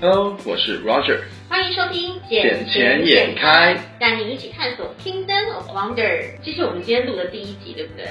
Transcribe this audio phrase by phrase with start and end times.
[0.00, 6.24] Hello，我是 Roger，欢迎收听《眼前眼开》，带你一起探索 Kingdom of Wonder。
[6.40, 8.06] 这是我们今天录的第一集，对不对？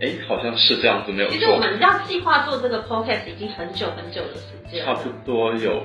[0.00, 1.38] 哎，好像是这样子，没有错。
[1.38, 5.80] 其实我们要计划做这个 podcast 已经很久很久的时间差不多有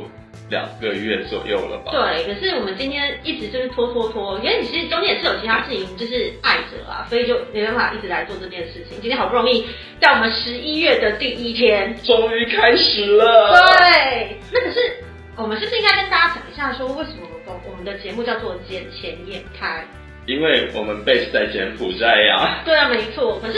[0.49, 1.91] 两个月左右了吧？
[1.91, 8.99] 对，可是我们今天一直就是拖拖拖，因为你其实中间也是有其他事情，就是爱着啊，所以就没办法一直来做这件事情。
[9.01, 9.63] 今天好不容易
[10.01, 13.51] 在我们十一月的第一天，终于开始了。
[13.77, 15.02] 对，那可是
[15.35, 19.83] 我们是不是应该跟大家讲一下，说为什么我们我们的节目叫做“眼前眼开
[20.27, 22.61] 因为我们 base 在柬埔寨呀”？。
[22.63, 23.39] 对啊，没错。
[23.39, 23.57] 可是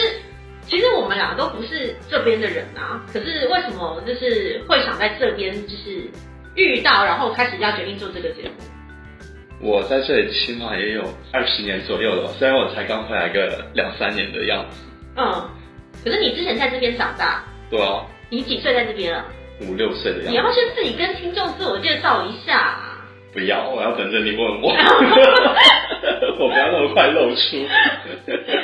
[0.65, 6.09] 其实我们两个都不是这边的人啊，可是为什么就是会想在这边就是
[6.55, 8.55] 遇到，然后开始要决定做这个节目？
[9.61, 11.03] 我在这里起码也有
[11.33, 14.81] 二十年左右了吧，虽然我才刚回来个两三年的样子。
[15.17, 15.49] 嗯，
[16.03, 19.25] 可是你之前在这边长大，对啊，你几岁在这边了？
[19.61, 20.35] 五六岁的样子。
[20.35, 22.91] 要先自己跟听众自我介绍一下、啊？
[23.33, 24.71] 不要，我要等着你问我。
[26.37, 27.65] 我不要那么快露出。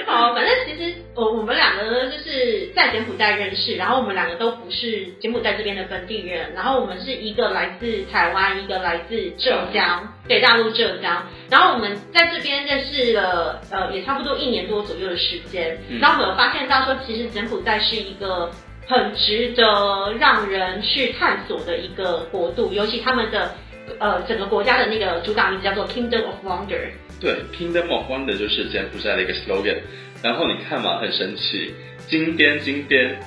[0.06, 18.50] 好，反正其实我我们两个呢，就是在柬埔寨认识，然后我们两个都不是柬埔寨这边的本地人，然后我们是一个来自台湾，一个来自浙江，对，大陆浙江，然后我们在这边认识了，呃，也差不多一年多左右的时间，嗯然后我们有发现到说，其实柬埔寨是一个
[18.88, 23.52] 很值得让人去探索的一个国度，尤其他们的。
[24.00, 26.80] 呃，整个国家的那个主打名字叫做 Kingdom of Wonder，
[27.20, 29.80] 对，Kingdom of Wonder 就是柬埔寨的一个 slogan。
[30.24, 31.74] 然后你看嘛，很神奇，
[32.08, 33.20] 金边金边，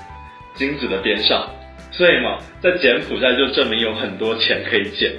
[0.54, 1.50] 金子的边上，
[1.92, 5.12] 所以嘛，在柬埔寨就证明有很多钱可以捡。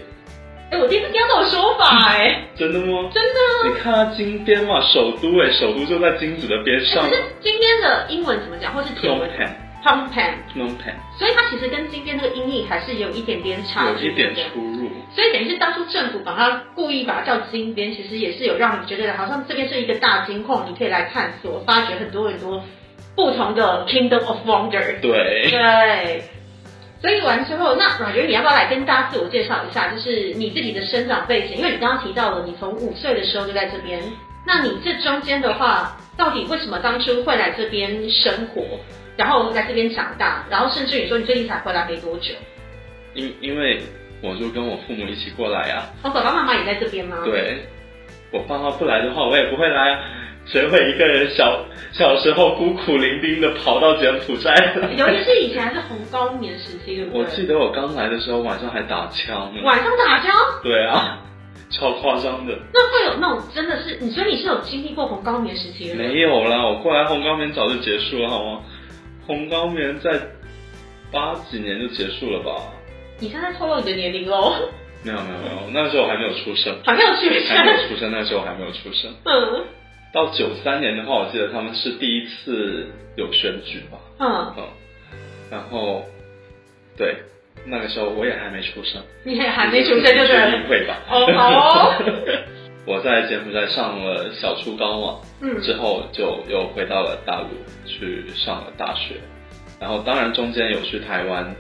[0.72, 3.12] 哎，我第一次听到这种说法、哎， 真的吗？
[3.14, 3.70] 真的。
[3.70, 9.30] 你看它金边嘛，首都哎，首都就在金子的边上可是金边的英文怎么讲，或是简，Phnom 文
[11.18, 22.64] 所以它其实跟金边这个音译还是有一点点差距，有一点出入，所以等于是当初政府把它故意把它叫金边，其实也是有让你觉得好像这边是一个大金矿，你可以来探索，发掘很多很多
[23.16, 25.00] 不同的 Kingdom of Wonder。
[25.00, 26.24] 对，对，
[27.02, 31.58] 所以完之后，那阮觉你要不要来跟大家自我介绍一下，就是你自己的生长背景？
[31.58, 34.02] 因为你刚刚提到了你从五岁的时候就在这边，
[34.48, 38.64] 那你这中间的话，到底为什么当初会来这边生活，
[39.18, 42.34] 然后我们在这边长大，然后甚至你说你最近才回来没多久，
[43.14, 43.82] 因因为
[44.22, 47.66] 我就跟我父母一起过来啊，我爸爸妈妈也在这边吗？，对，
[48.32, 50.00] 我爸妈不来的话，我也不会来啊。
[50.48, 54.54] 谁会一个人小小时候孤苦伶仃的跑到柬埔寨？
[54.96, 57.20] 尤其是以前还是红高棉时期，对不对？
[57.20, 59.62] 我记得我刚来的时候晚上还打枪呢。
[59.64, 61.18] 晚上打枪，对啊，
[61.72, 62.56] 超夸张的。
[62.72, 65.96] 那会有那种真的是，你所以你是有经历过红高棉时期的？
[65.96, 68.62] 没有啦，我过来红高棉早就结束了，好吗？
[69.26, 70.20] 红高棉在
[71.12, 72.52] 八几年就结束了吧？
[73.20, 74.54] 你现在透露你的年龄喽，
[75.04, 79.14] 没有没有没有，那时候我还没有出生，还没有去还没有出生，那时候我还没有出生。
[79.24, 79.64] 嗯。
[80.14, 82.88] 到九三年的话，我记得他们是第一次
[83.18, 84.64] 有选举吧，嗯，嗯，
[85.52, 86.06] 然后
[86.98, 87.18] 对，
[87.66, 90.28] 那个时候我也还没出生，你也还没出生就是。
[90.28, 91.02] 是议会吧。
[91.10, 91.94] 哦好哦，
[92.86, 95.62] 我在柬埔寨上了小初高嘛，嗯。
[95.62, 97.48] 之后就又回到了大陆
[97.86, 99.16] 去上了大学，
[99.80, 101.56] 然后当然中间有去台湾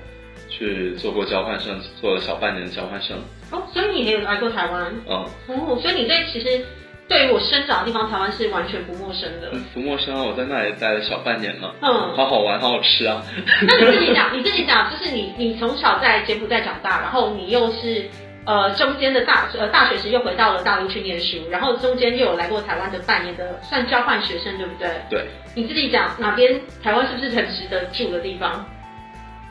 [0.50, 3.18] 去做过交换生，做了小半年的交换生，
[3.52, 4.94] 哦，所以你也有来过台湾？
[5.08, 6.64] 嗯，哦，所以你对其实
[7.08, 9.50] 对于我生长的地方台湾是完全不陌生的。
[9.54, 13.22] 嗯不陌生啊，我在那里待了小半年了，嗯，好好玩，好好吃啊，
[13.68, 18.06] 那你自己讲，你自己讲，就是你你从小在柬埔寨长大，然后你又是
[18.46, 24.90] 呃中间的大呃大学时又回到了大陆去念书，然后中间又有来过台湾的半年的算交换学生，对不对？
[25.10, 25.26] 对，
[25.56, 28.66] 你自己讲哪边台湾是不是很值得住的地方？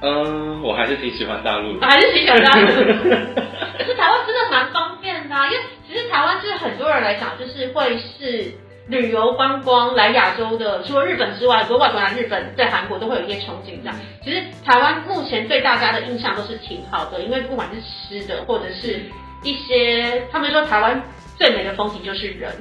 [0.00, 2.74] 嗯，我还是挺喜欢大陆的，我还是挺喜欢大陆的。
[3.78, 8.52] 可是台湾真的蛮方便的、啊，因为其实台湾是很多人来讲，就是会是
[8.86, 13.96] 旅游观光来亚洲的，除了日本之外，很多外国人来日本、在韩国都会有一些憧憬这样。
[14.22, 19.00] 其实台湾目前对大家的印象都是挺好的，因为不管是吃的，或者是
[19.42, 21.02] 一些他们说台湾
[21.38, 22.52] 最美的风景就是人，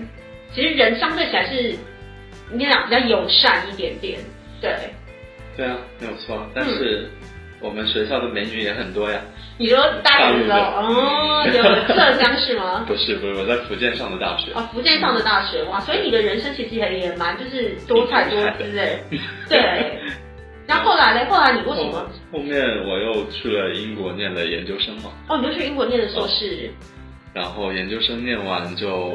[0.53, 1.75] 其实人相对起来是
[2.51, 4.19] 你讲比较友善一点点，
[4.61, 4.75] 对。
[5.55, 7.11] 对啊，没有错，但是
[7.63, 9.19] 我们学校的美女也很多呀，
[9.57, 12.83] 你说大陆的大哦，有浙江是吗？
[12.87, 18.99] 不是不是，我在福建上的大学，哦，福建上的大学哇，所以你的人生其实也也蛮就是多彩多姿哎，
[19.49, 19.97] 对。
[20.65, 21.29] 然后后来呢？
[21.29, 22.09] 后来你为什么？
[22.31, 26.69] 后面我又去了英国念了研究生嘛，哦，你就去英国念的硕士，
[27.33, 29.13] 然后研究生念完就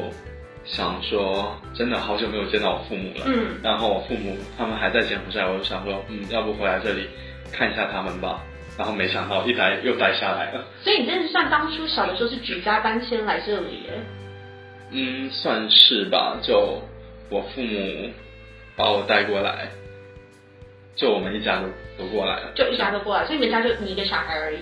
[0.64, 3.24] 想说，真的好久没有见到我父母了。
[3.26, 7.08] 嗯然后我父母他们还在柬埔寨，我就想说，嗯，要不回来这里
[7.52, 8.42] 看一下他们吧。
[8.76, 10.64] 然后没想到一待又待下来了。
[10.82, 13.90] 所以你真是算当初小的时候是举家搬迁来这里耶？
[14.90, 16.36] 嗯，算是吧。
[16.40, 16.80] 就
[17.28, 18.10] 我父母
[18.76, 19.68] 把我带过来，
[20.94, 21.66] 就我们一家都
[22.04, 22.52] 都过来了。
[22.54, 24.60] 就一家都过来，所以你们家就你一个小孩而已。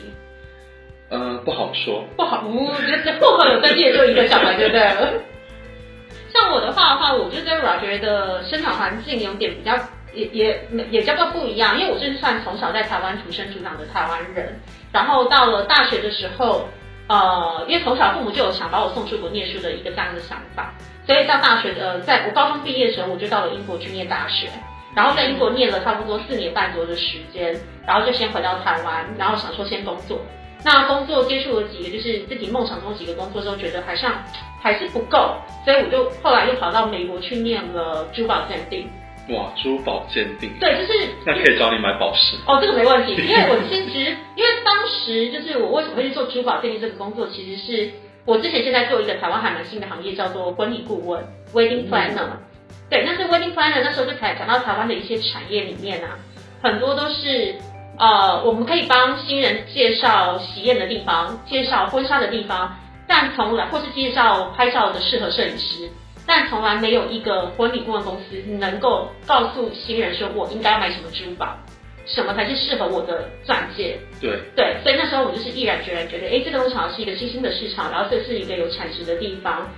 [1.11, 2.03] 呃，不好说。
[2.17, 2.57] 不好，嗯，
[3.05, 5.13] 这户口有登记也就一个小孩，对不对了？
[6.33, 9.77] 像我的话的话，我就跟 Roger 的生长环境有点比较，
[10.17, 14.59] 也也也叫做不一样，因为我是算从小在台湾土生土长的台湾人，
[14.91, 16.67] 然后到了大学的时候，
[17.07, 20.73] 呃，因为从小父母就有想把我送出国念书的一个这样的想法，
[21.07, 24.49] 所以到大学的，在我高中毕业的时候，我就到了英国去念大学，
[24.95, 27.55] 然后在英国念了差不多四年半左右的时间，
[27.87, 30.19] 然后就先回到台湾，然后想说先工作。
[30.65, 34.13] 那工作接触了几个，就是自己梦想中几个工作之后，觉得好像
[34.63, 38.91] 还是不够，所以我就后来又跑到美国去念了珠宝鉴定。
[39.29, 40.51] 哇，珠宝鉴定。
[40.61, 42.37] 对，就是那可以找你买宝石。
[42.47, 43.99] 哦，这个没问题， 因为我其实
[44.37, 47.91] 因为当时就是我为什么会去做珠宝鉴定这个工作，其实是
[48.25, 52.29] 我之前现在做一个台湾还蛮新的行业，叫做婚礼顾问 （wedding planner）。
[52.89, 56.19] 对，那是 wedding planner，那时候就才讲到台湾的一些产业里面啊，
[56.63, 57.55] 很多都是。
[57.99, 62.77] 呃，我们可以帮新人介绍喜宴的地方，介绍婚纱的地方，
[63.09, 65.89] 但从来或是介绍拍照的适合摄影师，
[66.27, 71.57] 但从来没有一个婚礼顾问公司能够告诉新人说我应该买什么珠宝，
[72.05, 73.99] 什么才是适合我的钻戒。
[74.21, 79.69] 对对，所以那时候我就是毅然决然觉得，哎，这个东西好像是一个新兴的市场，然后这是一个有产值的地方，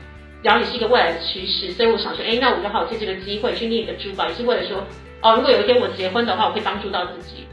[0.43, 4.83] 然后也是一个未来的趋势，所以我想说，哎，那我就好借这个机会去念一个珠宝，也是为了说，
[5.23, 7.47] 哦，如果有一天我结婚的话，我可以帮助到自己。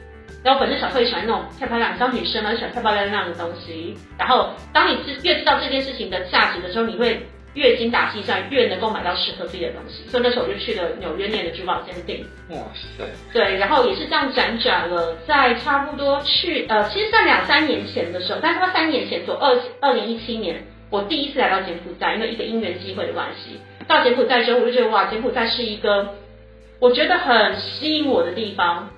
[0.43, 3.97] 然后本身小时候也喜欢那种漂漂亮亮，当女生嘛就喜欢漂漂亮亮的东西。
[4.15, 10.07] 然后当你知越知道这件事情的价值的时候，你会越精打细算，越能够买到适合自己的东西。
[10.09, 12.23] 所以那时候我就去了纽约念的珠宝鉴定。
[12.49, 12.57] 哇
[12.97, 13.03] 塞！
[13.33, 26.13] 对，然后也是这样辗转了，在差不多去呃，其实，在两三年前的时候，但是他三年前，左二二零一七年，我第一次来到柬埔寨，因为一个因缘机会的关系，到柬埔寨之后，我就觉得哇，柬埔寨是一个
[26.79, 28.89] 我觉得很吸引我的地方。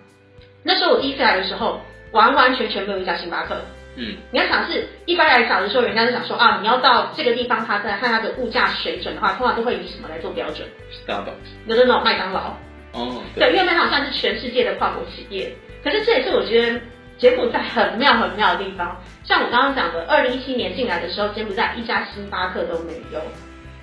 [0.64, 1.80] 那时候我第一次来的时候，
[2.12, 3.62] 完完全全没有一家星巴克。
[4.00, 12.56] 嗯，你要想是一般来讲的时候，人家就想说啊，你要到这个地方，他在看它的物价水准的话，通常都会以什么来做标准？Starbucks，那种麦当劳。
[12.94, 15.52] 哦，对，因为麦当劳算是全世界的跨国企业。
[15.84, 16.80] 可是这也是我觉得
[17.18, 18.96] 柬埔寨很妙很妙的地方。
[19.24, 23.20] 像我刚刚讲的，二零一七年进来的时候，柬埔寨一家星巴克都没有。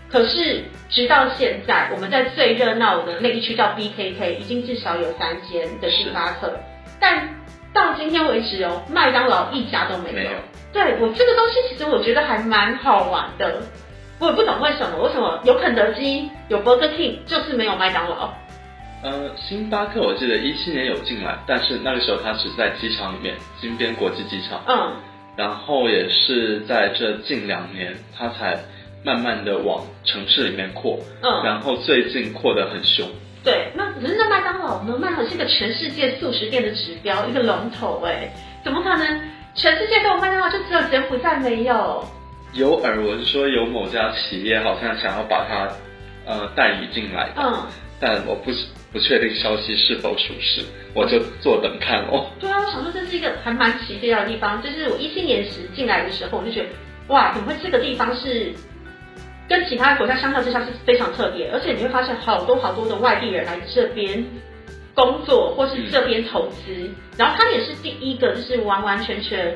[0.08, 6.56] 可是直到现在，我们在最热闹的那一区叫 BKK，已经至少有三间的星巴克。
[7.00, 7.28] 但
[7.74, 10.30] 到今天为止哦，麦当劳一家都没有。
[10.72, 13.60] 对我这个东西，其实我觉得还蛮好玩的。
[14.20, 18.32] 我也不懂为什么，为什么有肯德基、有 Burger King，就是没有麦当劳？
[19.02, 24.62] 呃，星巴克我记得一七年有进来，但是那个时候它只在机场里面，金边国际机场。
[24.66, 24.92] 嗯。
[25.36, 28.56] 然后也是在这近两年，它才
[29.04, 30.98] 慢慢的往城市里面扩。
[31.22, 31.44] 嗯。
[31.44, 33.06] 然后最近扩得很凶。
[33.44, 34.96] 对，那可是那麦当劳呢？
[34.98, 38.30] 麦当劳是一个全世界素食店的指标，一个龙头哎，
[38.64, 39.20] 怎么可能
[39.54, 42.02] 全世界都有麦当劳，就只有柬埔寨没有？
[42.54, 45.68] 有耳闻说有某家企业好像想要把它
[46.24, 47.66] 呃代理进来，嗯，
[48.00, 48.50] 但我不
[48.92, 50.62] 不确定消息是否属实，
[50.94, 52.30] 我就坐等看哦。
[52.40, 56.68] 对啊，我想说这是一个还蛮奇妙的地方，就是我一七年时进来的时候，我就觉得
[57.08, 58.54] 哇，怎么会这个地方是？
[59.48, 64.24] 跟其他国家相较之下是非常特别，而且你会发现好多好多的外地人来这边
[64.94, 69.54] 工作或是这边投资，然后他也是第一个就是完完全全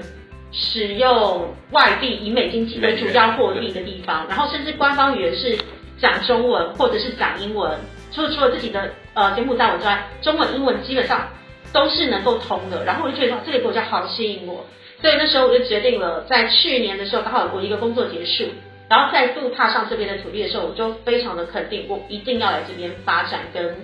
[0.53, 5.57] 使用外币以美金为主要货币的地方，然后甚至官方语言是
[5.99, 7.79] 讲中文或者是讲英文，
[8.13, 11.29] 除了除了自己的呃柬埔寨文之外，中文英文基本上
[11.73, 14.67] 都是能够通的，然后我就觉得这个国家好吸引我，
[15.01, 18.45] 所以那时候我就决定了，在去年的时候刚好我一个工作结束。
[18.89, 23.77] 然后再度踏上这边的土地的时候，我就非常的肯定，我一定要来这边发展，跟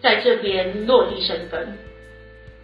[0.00, 1.76] 在这边落地生根。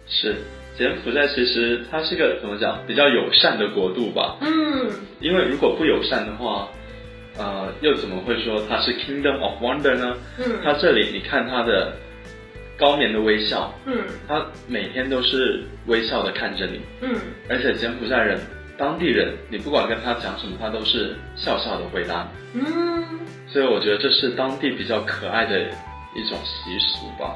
[0.07, 0.35] 是
[0.77, 4.37] 柬埔寨其实它是个怎么讲比较友善的国度吧？
[4.41, 4.89] 嗯。
[5.19, 6.67] 因为如果不友善的话，
[7.37, 10.17] 呃，又怎么会说它是 Kingdom of Wonder 呢？
[10.39, 10.59] 嗯。
[10.63, 11.93] 它这里你看它的
[12.77, 17.15] 高棉的微笑，嗯，它每天都是微笑的看着你，嗯，
[17.47, 18.39] 而且柬埔寨人。
[18.77, 22.27] 当地人，你不管跟他讲什么，他都是笑笑的回答。
[22.53, 22.63] 嗯，
[23.47, 25.59] 所以我觉得这是当地比较可爱的
[26.15, 27.35] 一种习俗吧。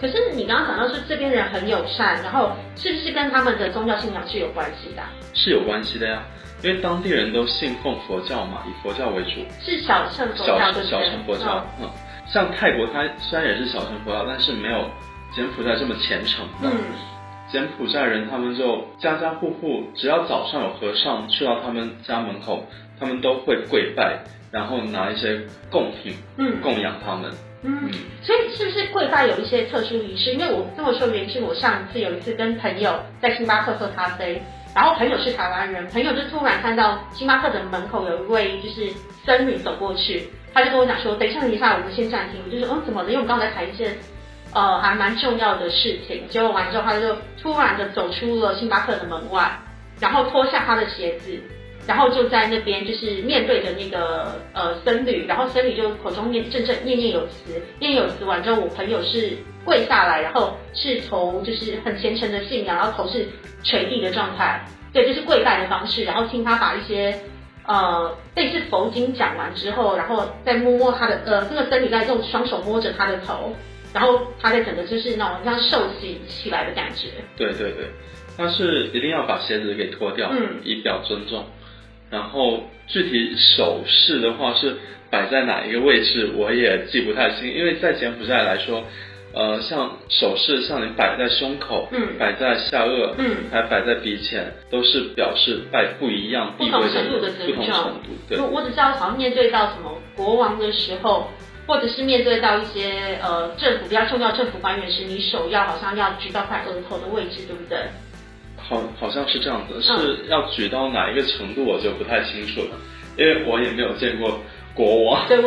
[0.00, 5.02] 可是你刚刚讲到是这边人很友善，然后是不是跟他们的宗教信仰是有关系的？
[5.34, 6.22] 是有关系的呀，
[6.62, 9.44] 因为当地人都信奉佛教嘛，以佛教为主。
[9.60, 11.90] 是小乘佛教小小乘佛教，嗯，
[12.26, 14.88] 像泰国它虽然也是小乘佛教，但是没有
[15.34, 16.46] 柬埔寨这么虔诚。
[16.62, 16.70] 嗯。
[17.50, 22.64] 柬埔寨人他们就家家户户，只要早上有和尚去到他们家门口，
[23.00, 24.18] 他们都会跪拜，
[24.52, 25.40] 然后拿一些
[25.70, 27.30] 贡品嗯供养他们。
[27.62, 27.90] 嗯，
[28.22, 30.32] 所以是不是跪拜有一些特殊仪式？
[30.32, 34.40] 因为我这么说原因是我上一次有一次跟朋友在星巴克喝咖啡，
[34.76, 38.92] 然后朋友是台湾人，朋友就突然看到星巴克的门口有一位就是
[39.26, 42.40] 僧侣走过去，他就跟我讲说，等一下等一下，我们先暂停。
[42.46, 43.08] 我就说，嗯，怎么了？
[43.10, 43.96] 因为我们刚才谈一件
[44.54, 46.28] 呃还蛮重要的事情。
[46.28, 49.50] 结果完之后，他就突然的走出了星巴克的门外，
[50.00, 51.40] 然后脱下他的鞋子。
[51.86, 57.44] 然后就在那边，就是面对着那个呃僧侣，然后僧侣就口中念阵阵念念有词，
[57.78, 63.26] 念念有词完之后，我朋友是跪下来，然后是头就是很虔诚的信仰，然后头是
[63.62, 64.62] 垂地的状态，
[64.92, 67.18] 对，就是跪拜的方式，然后听他把一些
[67.66, 73.54] 呃类似佛经讲完之后，然后再摸摸他的呃那个僧侣在用双手摸着他的头，
[73.98, 77.86] 然后他在整个就是那种像受洗起来的感觉，对对对，
[78.36, 80.60] 他是一定要把鞋子给脱掉，嗯。
[80.62, 81.44] 以表尊重。
[82.08, 84.76] 然后具体手势的话是
[85.10, 88.84] 摆在哪一个位置，我也记不太清，因为在柬埔寨来说，
[89.34, 92.16] 呃，像手势像你摆在胸口，嗯。
[92.20, 93.50] 摆在下颚，嗯。
[93.50, 98.38] 还摆在鼻前，都是表示拜不一样地不同位程度的尊不同程重度，对。
[98.38, 101.28] 我我只知道，好像面对到什么国王的时候，
[101.68, 107.78] 或者是面对到一些呃政府比较重要政府官员时，你手要好像要举到快额头的位置，对不对？
[108.56, 112.76] 好好像是这样子，嗯是要举到哪一个程度我就不太清楚了，
[113.16, 114.40] 因为我也没有见过
[114.74, 115.26] 国王。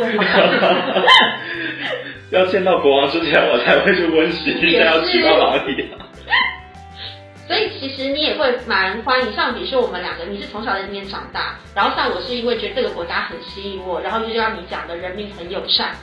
[2.31, 5.97] 要见到国王之前，我才会去温习一下要举到哪里、啊。
[7.45, 15.93] 所以其实你也会蛮欢迎，像比如说我们两个，你是从小在这边长大，然后像我是因为觉得这个国家很吸引我，然后就像你讲的人民很友善，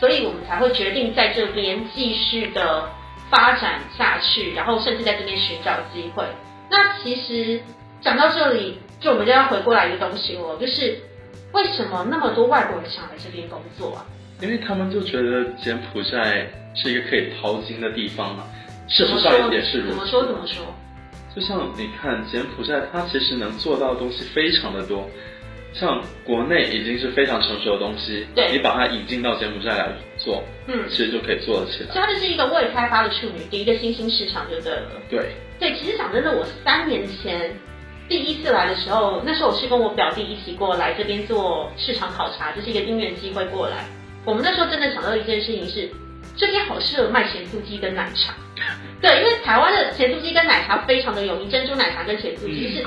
[0.00, 2.88] 所以我们才会决定在这边继续的
[3.30, 6.24] 发展下去，然后甚至在这边寻找机会。
[6.70, 7.60] 那其实
[8.00, 10.98] 讲到这里，就我们就要回过来一个东西了，就是
[11.52, 14.06] 为什么那么多外国人想来这边工作啊？
[14.40, 18.44] 因为他们就觉得柬埔寨是一个可以淘金的地方嘛，
[18.86, 19.90] 事实上也是如此。
[19.90, 20.64] 怎么说怎么说？
[21.34, 25.08] 就像你看柬埔寨，它其实能做到的东西非常的多，
[25.74, 31.92] 像国内已经是非常成熟的东西，对你把它引进到柬埔寨来做，嗯，其实就可以做得起来。
[31.92, 34.90] 所以它就是一个未开发的处女地，一个新兴市场就对了。
[35.08, 37.52] 对，对，其实讲真的，我三年前
[38.08, 43.84] 第一次来的时候，那时候我是跟我表弟一起过来这边做市场考察，就是一个因缘机会过来。
[44.24, 45.88] 我们那时候真的想到一件事情是，
[46.36, 48.34] 这边好适合卖咸酥鸡跟奶茶。
[49.00, 52.84] 对，因为台湾的咸酥鸡跟奶茶非常的有名，珍珠奶茶跟咸酥鸡是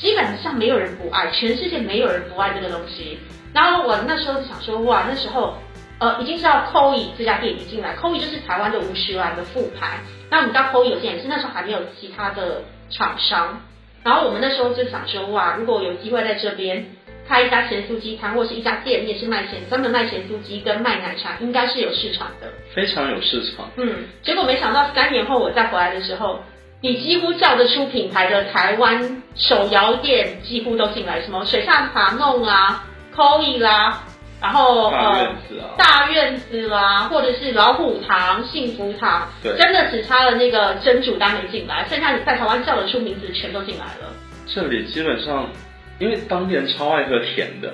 [0.00, 3.18] 基本上没有人不爱，全世界没有人不爱这个东西。
[3.52, 5.56] 然后我那时候就想说，哇，那时候
[6.00, 10.00] 呃已经知道 Koi 这家店已经进来，Koi 就是台湾的五十岚的副牌。
[10.30, 13.60] 那我们知道 Koi 有进来，是那时候还没有其他的厂商。
[14.02, 16.84] 然后我们那时候就想说，哇，如果有机会在这边
[17.26, 22.48] 开一家咸酥鸡摊，或是一家店面是卖咸专门卖咸酥鸡跟卖奶茶，应该是有市场的。
[22.74, 23.70] 非常有市场。
[23.76, 26.40] 嗯，结果没想到三年后我再回来的时候，
[26.84, 32.84] 你几乎叫得出品牌的台湾手摇店几乎都进来，什么水上茶弄啊、
[33.16, 34.02] Koi 啦，
[34.38, 39.56] 然后大呃院子啊，大院子啦，或者是老虎堂、幸福堂，对。
[39.56, 44.12] 真的只差了那个真主单没进来，剩下你在台湾叫得出名字全都进来了。
[44.46, 45.48] 这里基本上，
[45.98, 47.72] 因为当地人超爱喝甜的，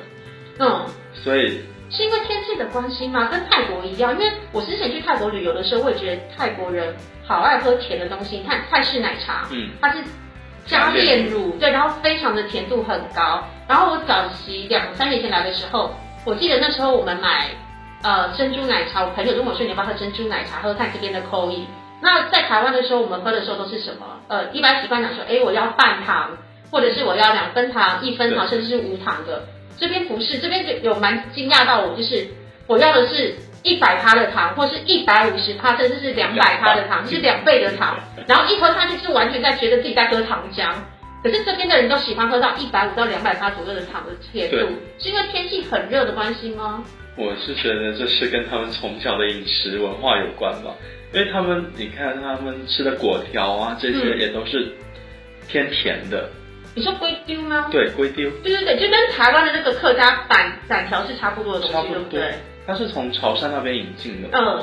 [0.61, 1.59] 嗯，所以
[1.91, 3.29] 是因为天气的关系吗？
[3.31, 6.95] 跟泰国一样，因为我之前去泰国旅游的时候，我也觉得泰国人
[7.27, 8.39] 好爱喝甜的东西。
[8.39, 9.99] 你看泰式奶茶，嗯，它是
[10.67, 13.43] 加炼乳，对，然后非常的甜度很高。
[13.67, 15.93] 然后我早期两三年前来的时候，
[16.25, 17.47] 我记得那时候我们买
[18.03, 21.65] 呃珍珠奶茶，我朋友跟我说你要不要喝珍珠奶茶，喝看这边的 Koi。
[22.01, 24.07] 那在台湾的时候，我们喝的时候都是什么？
[24.29, 26.39] 呃，一般习惯讲说，哎，我要半糖，
[26.71, 29.43] 或者是我要两分糖、一分糖，甚至是无糖的。
[29.81, 32.27] 这边不是，这边就有蛮惊讶到我，就是
[32.67, 37.99] 我要的是一百趴的糖，或是一百五十趴，甚至是两百趴的糖，是两倍的糖。
[38.27, 40.73] 然后一喝下去是完全在觉得自己在喝糖浆。
[41.23, 44.57] 可是这边的人都喜欢喝到一百五到两百趴左右的糖的甜度，
[44.99, 46.83] 是因为天气很热的关系吗？
[47.17, 50.71] 我是觉得这是跟他们从小的饮食文化有关吧，
[51.13, 54.73] 因为他们你看他们吃的果条啊，这些嗯也都是
[55.47, 56.31] 偏甜的，
[56.75, 57.69] 你说龟丢吗？
[57.71, 62.35] 对，龟丢对对对，就跟台湾的那个客家板板条是差不多的东西，对不对？，
[62.67, 64.63] 它是从潮汕那边引进的，嗯。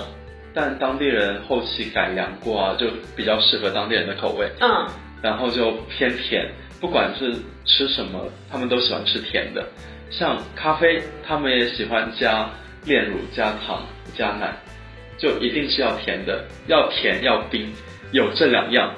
[0.54, 4.88] 但当地人后期改良过啊，就比较适合当地人的口味，嗯。
[5.22, 6.50] 然后就偏甜，
[6.80, 7.34] 不管是
[7.66, 9.68] 吃什么，他们都喜欢吃甜的，
[10.10, 12.50] 像咖啡，他们也喜欢加
[12.86, 13.86] 炼乳、加糖、
[14.16, 14.56] 加奶，
[15.18, 17.72] 就一定是要甜的，要甜要冰，
[18.12, 18.94] 有这两样，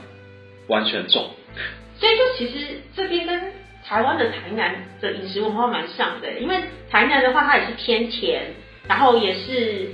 [0.67, 1.29] 完全重。
[1.99, 3.51] 所以就其实这边跟
[3.85, 6.55] 台湾的台南的饮食文化蛮像的，因为
[6.89, 8.53] 台南的话它也是偏甜，
[8.87, 9.89] 然后也是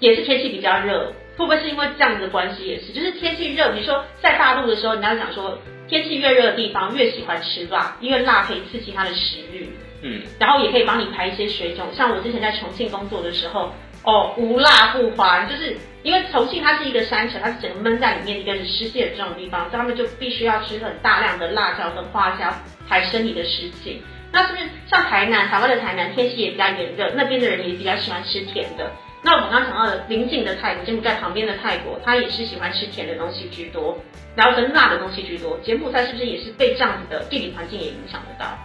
[0.00, 2.92] 也是天气比较热，会不会是因为这样子的关系也是？
[2.92, 9.68] 就是天气热，你说在大陆的时候，你要讲说天气越热的地方越喜欢吃辣，因为辣可以刺激它的食欲，
[10.02, 11.86] 嗯，然后也可以帮你排一些水肿。
[11.92, 13.72] 像我之前在重庆工作的时候，
[14.04, 15.76] 哦，无辣不欢，就是
[16.06, 22.46] 因为重庆它是一个山城，它是整个闷在里面一个湿气的这种地方，所以他们就必须要吃很大量的辣椒跟花椒
[22.88, 24.00] 排身体的湿气。
[24.30, 28.88] 那是不是像台南，台湾的台南天气也比较炎热，那边的人也比较喜欢吃甜的？
[29.24, 33.98] 那我们刚刚讲到的邻近的泰国，柬埔寨旁边的泰国，它也是喜欢吃甜的东西居多，
[34.36, 35.58] 然后跟辣的东西居多。
[35.64, 38.56] 柬埔寨是不是也是被这样子的地理环境也影响得到？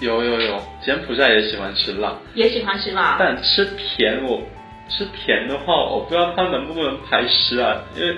[0.00, 3.64] 有有有，柬埔寨也喜欢吃辣，也喜欢吃辣，但吃
[3.96, 4.42] 甜我
[4.90, 8.16] 吃甜的话，我不知道它能不能排湿啊，因为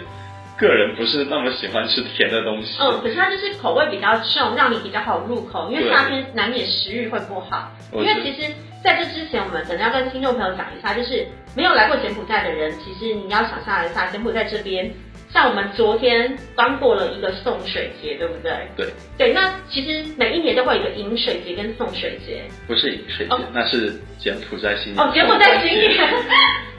[0.57, 2.79] 个人不是那么喜欢吃甜的东西。
[2.81, 7.71] 嗯，可是它就是口味比较重，让你比较好入口，因为夏天难免食欲会不好。
[7.93, 8.51] 因为其实
[8.83, 14.91] 在这之前，我们可能要跟听众朋友讲一下，就是没有来过柬埔寨的人，其实你要想象一下，柬埔寨这边，
[15.33, 18.53] 像我们昨天刚过了一个送水节，对不对？
[18.77, 18.87] 对
[19.17, 22.43] 对，那其实每一年都会有一个饮水节跟送水节。
[22.67, 25.03] 不是饮水节哦，那是柬埔寨新年。
[25.03, 25.91] 哦，柬埔寨新年，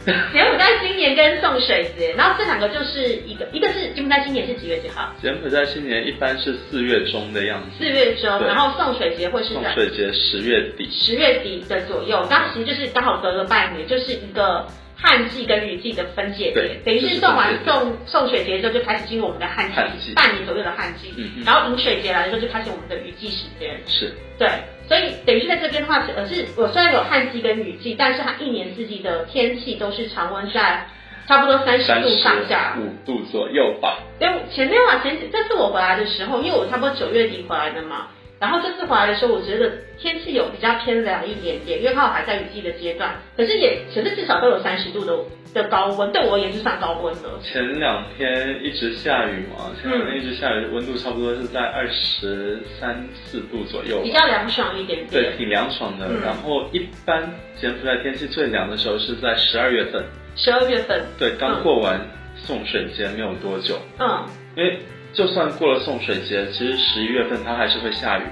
[0.34, 5.12] 柬埔寨新年跟送水节，然后这两个就是一个，一个是柬埔寨新年是几月几号？
[5.20, 10.88] 柬埔寨新年一般是四月中的样子，四月中，然后送水节会是在送水节十月底。
[10.92, 14.68] 十月底的左右，刚其实就是刚好隔了半年，就是一个
[15.04, 19.70] 旱季跟雨季的分界点，等于是是送完送送水节之后就开始进入我们的旱
[20.00, 21.14] 季，半年左右的旱季，
[21.46, 24.48] 然后饮水节来的时候就开始我们的雨季时间，是，对，
[24.88, 30.88] 所以等于是在这边的话，呃是我虽然有旱季跟雨季，但是它一年四季的天气都是常温在
[31.28, 32.78] 差不多三十度上下。
[32.80, 34.00] 五度左右吧。
[34.20, 38.08] 因为前面啊，前这次我回来的时候，因为我差不多九月底回来的嘛，
[38.44, 45.18] 然后这次回来的时候，我觉得天气有比较偏凉一点点，因为刚好还在雨季的阶段，可是也可是至少都有三十度的
[45.54, 47.40] 的高温，对我而言就算高温了。
[47.42, 55.10] 前两天一直下雨嘛，前两天一直下雨，温度差不多是在二十三四度左右比较凉爽一点点。
[55.10, 55.38] 对，点。
[55.38, 56.06] 挺凉爽的。
[56.10, 56.20] 嗯。
[56.22, 60.04] 然后一般柬埔寨天气最凉的时候是在十二月份，
[60.36, 61.98] 十二月份，对，刚过完
[62.36, 64.26] 送水节没有多久，嗯。
[64.56, 64.80] 因为
[65.14, 68.24] 就算过了送水节，其实十一月份它还是会下雨，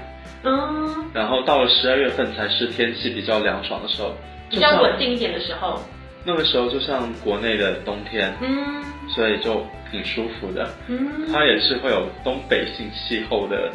[0.44, 4.12] 嗯，然后到了十二月份才是天气比较凉爽的时候，
[4.50, 5.80] 比较稳定一点的时候，
[6.24, 8.82] 那个时候就像国内的冬天，嗯。
[9.08, 10.66] 所以就挺舒服的。
[10.86, 13.70] 嗯，它也是会有东北性气候的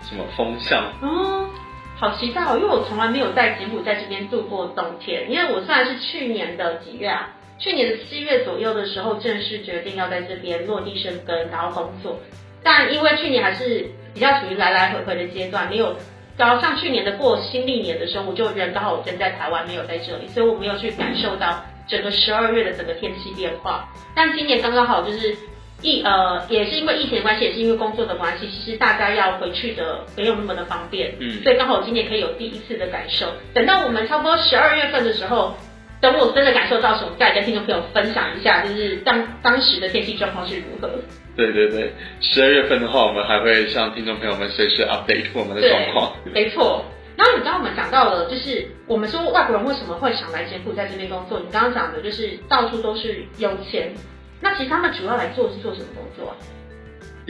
[0.00, 1.50] 什么风向，嗯，
[1.98, 2.56] 好期待哦！
[2.56, 7.28] 因为我从来没有在柬埔寨这边度过冬天，因为我虽然是去年的几月啊，
[7.60, 12.18] 去年的七月左右的时候正式决定要在这边落地生根，然后工作，
[12.62, 15.94] 但因为去年还是比较处于来来回回的阶段，没有。
[16.38, 23.86] 然后像去年的过新历年的时候，我就人刚好人在台湾，没有在这里，所以我没有去感受到整个十二月的整个天气变化。
[24.16, 25.36] 但今年刚刚好就是
[25.82, 33.26] 疫呃，也是因为疫情的关系，也是因为工作的关系，其实大家要回去的没有那么的方便，嗯，所以刚好我今年可以有第一次的感受。
[33.52, 35.54] 等到我们差不多十二月份的时候，
[36.00, 40.90] 等我真的感受到时候，再跟听众朋友分享一下，就是当当时的天气状况是如何。
[41.36, 46.12] 对对对，十二月份的话，我们还会向听众朋友们随时 update 我们的状况。
[46.32, 46.84] 没错。
[47.16, 51.38] 然后你刚刚我们讲到了，就是我们说外国人为什么会想来柬埔寨这边工作？
[51.38, 53.92] 你刚刚讲的就是到处都是有钱，
[54.40, 56.36] 那其实他们主要来做是做什么工作啊？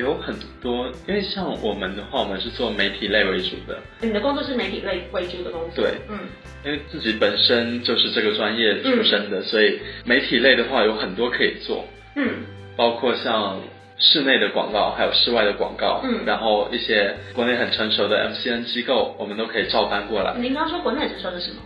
[0.01, 6.19] 有很多，因为像我们的话，我们是做媒体类为主的，你的工作是媒体类为主的工作，对，嗯
[6.65, 11.85] 因为自己本身就是这个专业出身的，所以媒体类的话有很多可以做，
[12.17, 12.45] 嗯。
[12.77, 13.61] 包括像
[13.99, 16.25] 室内的广告，还有室外的广告，嗯。
[16.25, 20.35] 然后一些国内很成熟的 MCN 机构，我们都可以照搬过来。
[20.39, 21.61] 您刚刚说国内成熟的什么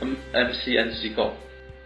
[0.00, 1.32] ？M MCN 机构，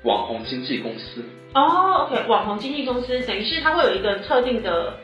[0.03, 1.23] 网红经纪公司，
[1.55, 4.95] 哦，OK，网红经纪公司等于是它会有一个特定的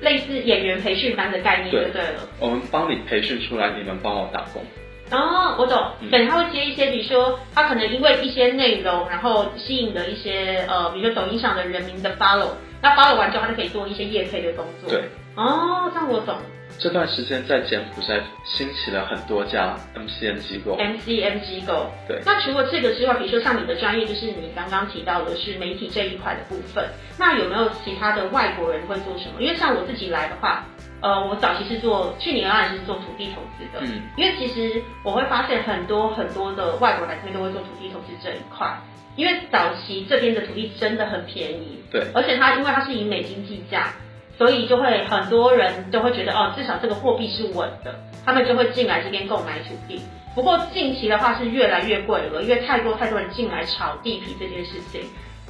[0.00, 2.20] 类似演员培训班的概念，就对对了。
[2.38, 4.62] 我们帮你培训出来，你们帮我打工。
[5.10, 12.48] 哦，我懂，嗯等他会接一些，比如说他可能因为一些内容，然后吸引了一些呃，比如说抖音上的人民的 follow，
[12.82, 14.90] 那 follow 完之后，他就可以做一些业配的工作。
[14.90, 15.02] 对，
[15.36, 16.36] 哦，这样我懂。
[16.78, 21.90] 这段时间在柬埔寨兴起了很多家 MCN 机构，MCN 机构。
[22.06, 22.20] 对。
[22.24, 26.84] 那除了这个之外，比如说像你的专业，就是你刚刚提到的是媒体这一块的部分，
[27.18, 29.40] 那有没有其他的外国人会做什么？
[29.40, 30.64] 因为像我自己来的话，
[31.00, 33.80] 呃，我早期是做，去年当然是做土地投资的。
[33.80, 38.78] 嗯，因为其实我会发现很多很多的外国人来这边都会做土地投资这一块，
[39.16, 43.92] 因为早期这边的土地真的很便宜，对，而且它因为它是以美金计价，
[44.38, 47.94] 所以就会很多人都会觉得哦，至少这个货币是稳的，
[48.24, 50.02] 他们就会进来这边购买土地。
[50.34, 55.00] 不过近期的话是越来越贵了，因为太多太多人进来炒地皮这件事情，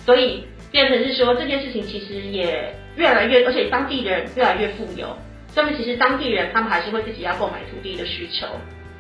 [0.05, 5.17] 所以变成是说这件事情其实也越来越，而且当地的人越来越富有，
[5.49, 8.47] 所以其实当地人他们还是会自己要购买土地的需求，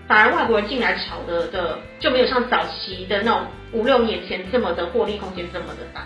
[0.08, 6.04] 反而外国人进来炒的的就没有像早期的那种五六年前这么的获利空间这么的大。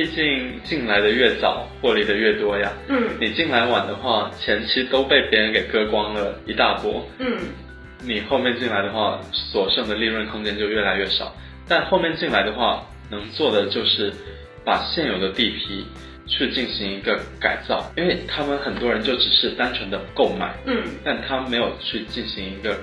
[0.00, 2.72] 毕竟进来的越早，获利的越多呀。
[2.88, 7.36] 嗯你进来晚的话，前期都被别人给割光了一大波，嗯，
[8.02, 11.34] 你后面进来的话，所剩的利润空间就越来越少。
[11.68, 14.10] 但后面进来的话，能做的就是
[14.64, 15.84] 把现有的地皮
[16.26, 22.74] 去进行一个改造，因为他们很多人就只是单纯的购买，嗯，但他没有去进行一个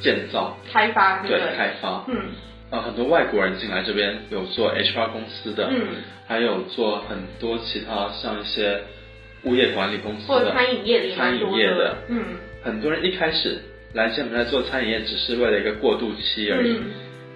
[0.00, 1.40] 建造，开发对？
[1.56, 2.04] 开发。
[2.08, 2.26] 嗯
[2.70, 5.86] 呃，很多外国人进来这边有做 HR 公司的，嗯，
[6.26, 8.80] 还有做很多其他像一些
[9.44, 12.24] 物业管理公司的，或餐饮业的餐饮业的嗯。
[12.62, 13.58] 很多人一开始
[13.94, 16.82] 来柬埔寨做餐饮业只是为了一个过渡期而已，嗯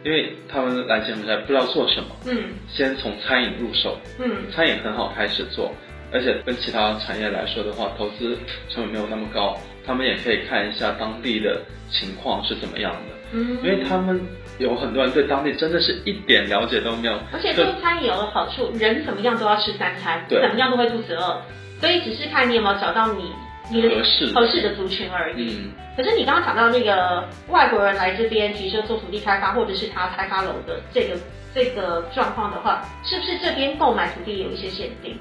[0.04, 5.72] 因为他们来柬埔寨不知道做什么，嗯先从餐饮入手，嗯餐饮很好开始做，
[6.12, 8.36] 而且跟其他产业来说的话，投资
[8.68, 14.20] 成本没有那么高，他们也可以看一下当地的情况是怎么样的，嗯，因为他们
[14.58, 20.40] 有很多人对当地真的是一点了解都没有，而且就做餐饮有个好处，人怎么样都要吃三餐，对。
[20.42, 21.40] 怎么样都会肚子饿，
[21.80, 23.32] 所以只是看你有没有找到你
[23.70, 24.26] 你的合适。
[24.26, 25.56] 的合适的族群而已。
[25.56, 31.16] 嗯，可是你刚刚讲到那个外国人来这边，比如说做土地开发，或者是他开发楼的这个
[31.54, 35.18] 这个状况的话，是不是这边购买土地有一些限定？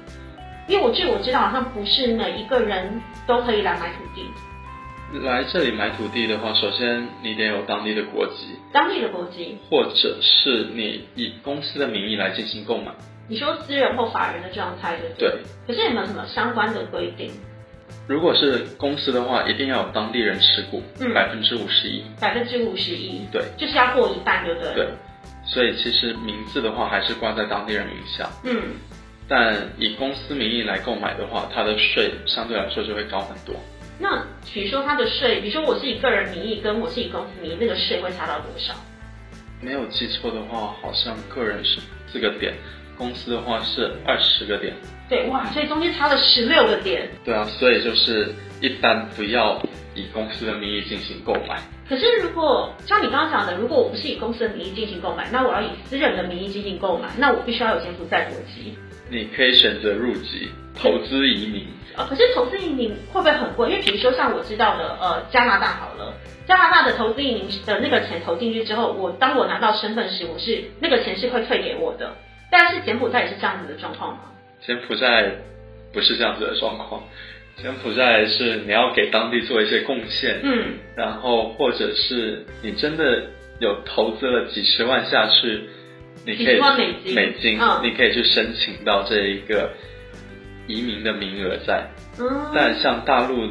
[0.68, 4.24] 因为我据我知道，好像不是每一个人都可以来买土地，
[5.20, 12.92] 来这里买土地的话，首先你得有当地的国籍，当地的国籍，或者是你以公司的名义来进行购买。
[13.28, 15.28] 你说私人或法人的状态，对不对？
[15.30, 17.30] 对，可是有没有什么相关的规定？
[18.08, 22.02] 如果是公司的话，一定要有当地人持股嗯，百分之五十一。
[22.18, 24.74] 百分之五十一，对，就是要过一半，对不对？
[24.74, 24.88] 对，
[25.44, 28.60] 所以其实名字的话还是挂在当地人名下，嗯，
[29.28, 33.54] 但以公司名义来购买的话，它的税相对来说就会高很多。
[33.98, 38.74] 那比如说他的税，比如说我是以个人名义，跟我是以公司名义，那个税会差到多少？
[39.60, 42.54] 没有记错的话，好像个人是四个点，
[42.96, 44.74] 公司的话是二十个点。
[45.08, 47.08] 对，哇，所以中间差了十六个点。
[47.24, 49.62] 对啊，所以就是一般不要
[49.94, 51.60] 以公司的名义进行购买。
[51.88, 58.76] 可是如果像你刚刚讲的，如果我不是以公司的名义进行购买，那我要以私人的名义进行购买，那我必须要有先付在国籍。
[59.12, 61.66] 你可以选择入籍、投资移民。
[61.94, 63.68] 呃，可是投资移民会不会很贵？
[63.68, 66.14] 因为比如说像我知道的，呃，加拿大好了，
[66.48, 72.16] 加拿大的投资移民的那个钱投进去之后，我当我拿到身份时，我是那个钱是会退给我的。
[72.50, 74.20] 但是柬埔寨也是这样子的状况吗？
[74.64, 75.32] 柬埔寨
[75.92, 77.02] 不是这样子的状况，
[77.56, 83.24] 柬埔寨是你要给当地做一些贡献，嗯，然后或者是你真的
[83.58, 85.64] 有投资了几十万下去，
[86.24, 89.70] 你可以美金美金嗯你可以去申请到这一个
[90.66, 91.84] 移民的名额在。
[92.18, 93.48] 嗯，但像大陆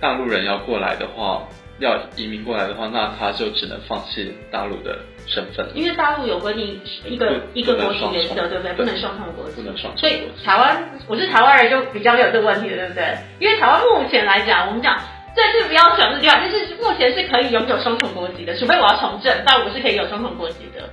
[0.00, 1.42] 大陆人要过来的话，
[1.80, 8.72] 要移民过来的话，那他就只能放弃大陆的身份，因为大陆有规定一个一个国籍原则，对不对？
[8.74, 9.62] 不能双重国籍不。
[9.62, 10.22] 能双重所以。
[10.44, 13.04] 台湾，我是台湾人，就比较没有这个问题了，对不对？
[13.40, 14.96] 因为台湾目前来讲，我们讲
[15.34, 20.88] 最最不要讲的地方，就是目前是可以拥有双重国籍的，除非我要从政，但我是可以有双重国籍的。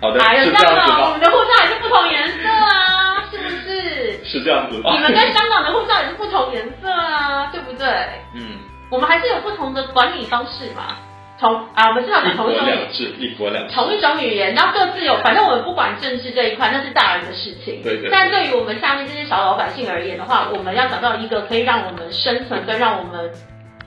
[0.00, 1.10] 好的，哎呦，是这样啊，我？
[1.10, 4.24] 们的护照还是不同颜色啊，是不是？
[4.24, 4.90] 是这样子吧？
[4.92, 7.86] 你们跟香港的护照也是不同颜色啊，对不对？
[8.34, 8.58] 嗯，
[8.90, 10.96] 我们还是有不同的管理方式嘛。
[11.40, 13.74] 同啊，我们至少一国讲同一种语两制，一国两制。
[13.74, 17.80] 同一种语言，然后各自有，反正我们不管政治这一块，那是大人的事情。
[17.82, 23.30] 对对但对于我们下面这些小老百姓而言的话，我们要找到一个可以让我们生存跟让我们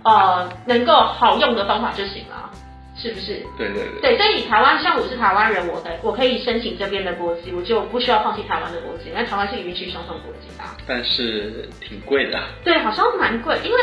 [0.04, 2.50] 呃能够好用的方法就行了，
[2.96, 3.42] 是不是？
[3.58, 12.40] 对对对，对，所以台湾像我是台湾人，我的我可以申请这边的国籍，我就不需要放弃台湾的国籍，那台湾是允许双重国籍的啊、但是挺贵的。
[12.64, 13.80] 对，好像蛮贵，因为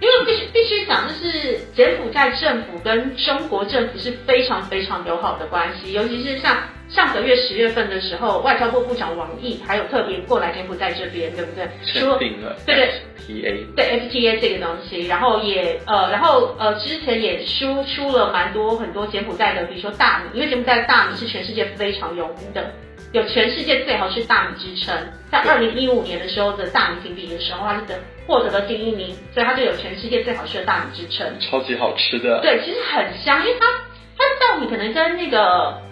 [0.00, 6.56] 因为必须必须讲，就是柬埔寨政府跟中国政府是非常非常友好的关系，尤其是像
[6.88, 11.68] 上个月十月份的时候，外交部部长王毅还有特别过来柬埔寨这边，对不对？
[11.84, 12.90] 签说订了对对
[13.26, 22.70] FTA，对 FTA 这个东西，然后也呃，然后呃，之前也输出了蛮多很多柬埔寨的，比如说大米，因为柬埔寨的大米是全世界非常有名的，
[23.12, 24.96] 有全世界最好吃大米之称。
[25.28, 31.26] 在二零一五年的时候的大米评比的时候，它是得获得了第一名，所以它就有全世界最好吃的大米之称。
[31.40, 32.40] 超级好吃的。
[32.42, 33.66] 对，其实很香，因为它
[34.16, 35.82] 它的稻米可能跟那个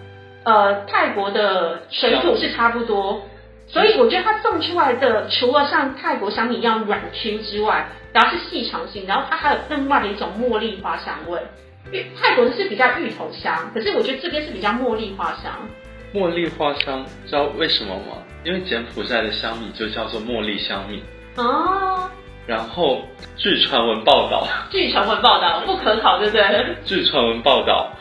[0.45, 3.21] 呃泰国的水土是差不多，
[3.67, 11.39] 所以我觉得它送出来的，除了像泰国香米一样软 Q 之外，然后是细长型，然后它还有另外的一种茉莉花香味。
[12.19, 15.51] 泰国的是比较芋头香，可是我觉得这边是比较茉莉花香。
[16.13, 18.17] 茉莉花香，知道为什么吗？
[18.43, 21.03] 因为柬埔寨的香米就叫做茉莉香米。
[21.35, 22.09] 哦，
[22.47, 23.01] 然后
[23.35, 26.75] 据传闻报道，据传闻报道不可考，对不对？
[26.85, 27.91] 据传闻报道，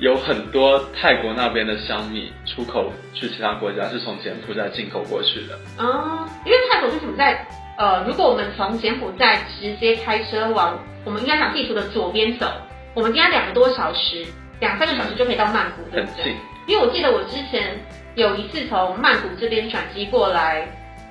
[0.00, 5.54] 有很多泰国那边的香米出口去其他国家，是从柬埔寨进口过去的。
[5.78, 7.46] 哦，因为泰国是什么在？
[7.76, 12.46] 呃，如果我们从柬埔寨直接开车往，我们应该讲地图的左边走，
[12.94, 14.24] 我们应该两个多小时，
[14.60, 16.24] 两三个小时就可以到曼谷，对不对？
[16.24, 16.36] 很近，
[16.66, 17.78] 因为我记得我之前
[18.14, 20.66] 有一次从曼谷这边转机过来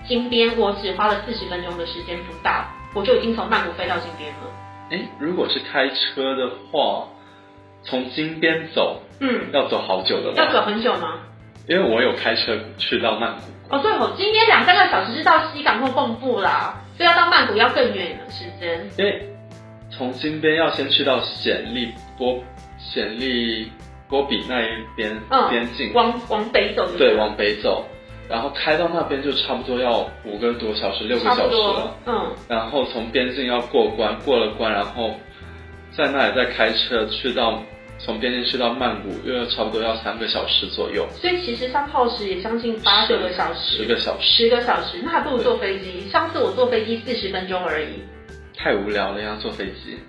[0.07, 4.49] 金边，我只花了四十分钟的时间不到，我就已经从曼谷飞到金边了。
[4.91, 7.07] 哎，如果是开车的话，
[7.83, 10.61] 从金边走嗯，要走好久的要走？
[10.61, 11.19] 很久吗？
[11.67, 18.89] 因为我有开车去到曼谷，哦，对哦，今天两三个小时是到西港或蚌埠啦，所以要到曼谷要更远的时间。
[18.97, 19.29] 因为
[19.91, 22.43] 从金边要先去到暹粒波
[22.93, 23.71] 暹粒
[24.07, 27.85] 波比那一边、嗯边境，往往北走就对，往北走，
[28.27, 35.13] 然后开到那边就差不多要五个多小时、六个小时了。，嗯，然后从边境要过关，过了关，然后
[35.99, 37.61] 在那里再开车去到
[37.97, 46.09] 从边境去到曼谷，又要差不多要三个小时左右，所以其实上耗时也将近八九个小时，十个小时，十个小时，那还不如坐飞机。
[46.09, 48.01] 上次我坐飞机四十分钟而已，
[48.57, 49.37] 太无聊了呀！
[49.41, 49.99] 坐飞机，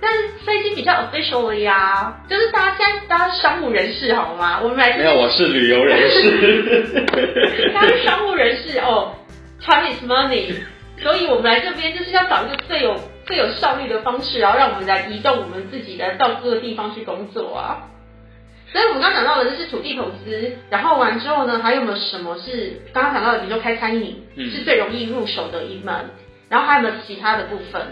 [0.00, 4.60] 但是飞机比较 official 了呀，就是大家现在大家商务人士好吗？
[4.62, 7.02] 我们来没有，我是旅游人士。
[7.74, 9.14] 大家是商务人士哦
[9.60, 10.54] ，time is money，
[11.02, 17.90] 所以我们来这边就是要找一个最有最有效率的方式，然后让我们来移动我们自己的到各个地方去工作啊。
[18.72, 25.94] 所以我们刚刚讲到的就是土地投资，然后完之后呢，还有没有什么是刚刚讲到的，比如说开餐饮、嗯是最容易入手的一门，
[26.48, 27.82] 然后还有没有其他的部分？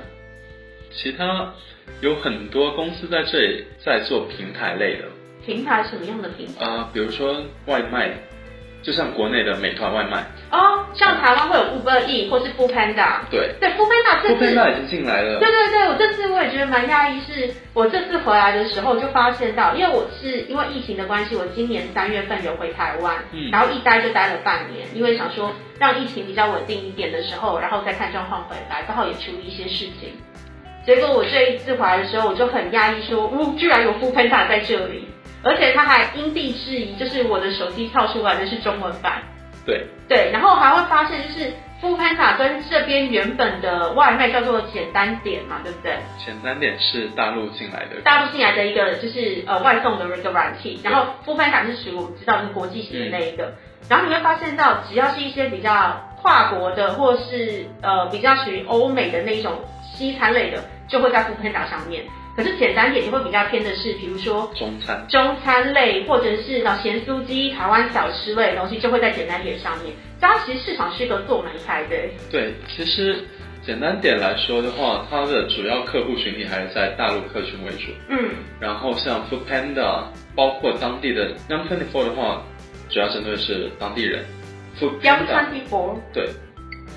[0.93, 1.53] 其他
[2.01, 5.05] 有很多公司在这里在做平台类的，
[5.47, 6.65] 平台什么样的平台？
[6.65, 8.11] 呃，比如说外卖，
[8.85, 15.41] 就像国内的美团外卖，哦，像台湾会有 Uber E 或是 Food Panda，对，对 Food Panda 这次富佩纳已经进来了。
[15.41, 23.51] 对，对对，我这次我也觉得蛮讶异，是我这次回来的时候就发现到，因为我是因为疫情的关系，我今年三月份有回台湾，嗯。
[23.51, 30.13] 然后一待就待了半年，因为想说让疫情比较稳定一点的时候，然后再看状况回来，刚好也处理一些事情。
[30.85, 35.09] 结果我这一次回来的时候，我就很讶异说，呜、居然有 Food Panda 在这里，
[35.45, 39.23] 而且它还因地制宜，就是我的手机跳出来的是中文版。
[39.67, 45.97] 对，对，然后还会发现就是 o o Panda 跟这边原本的外卖叫做简单点嘛，对不对？
[46.23, 53.55] 简单点是大陆进来的，大陆进来的一个就是呃外送的一个软体，然后 o o Panda 是属于我们知道是国际型的那一个，
[53.89, 59.53] 然后你会发现到只要是一些比较跨国的或是呃比较属于欧美的那一种
[59.95, 62.05] 西餐类的，就会在 o o Panda 上面。
[62.37, 69.95] 可是简单点就会比较偏的是，比如说中餐，中餐类或者是老咸酥鸡、台湾小吃类的东西，就会在简单点上面。
[70.21, 71.97] 这样其实市场是一个做蛮开的。
[72.31, 73.23] 对，其实
[73.63, 77.93] 简单点来说的话，它的主要客户群体还是在大陆客群为主。
[78.09, 82.43] 嗯，然后像 Food Panda，包括当地的 Young Twenty Four 的话，
[82.91, 84.25] 主要针对是当地人。
[84.81, 86.29] Food Panda Twenty Four 对，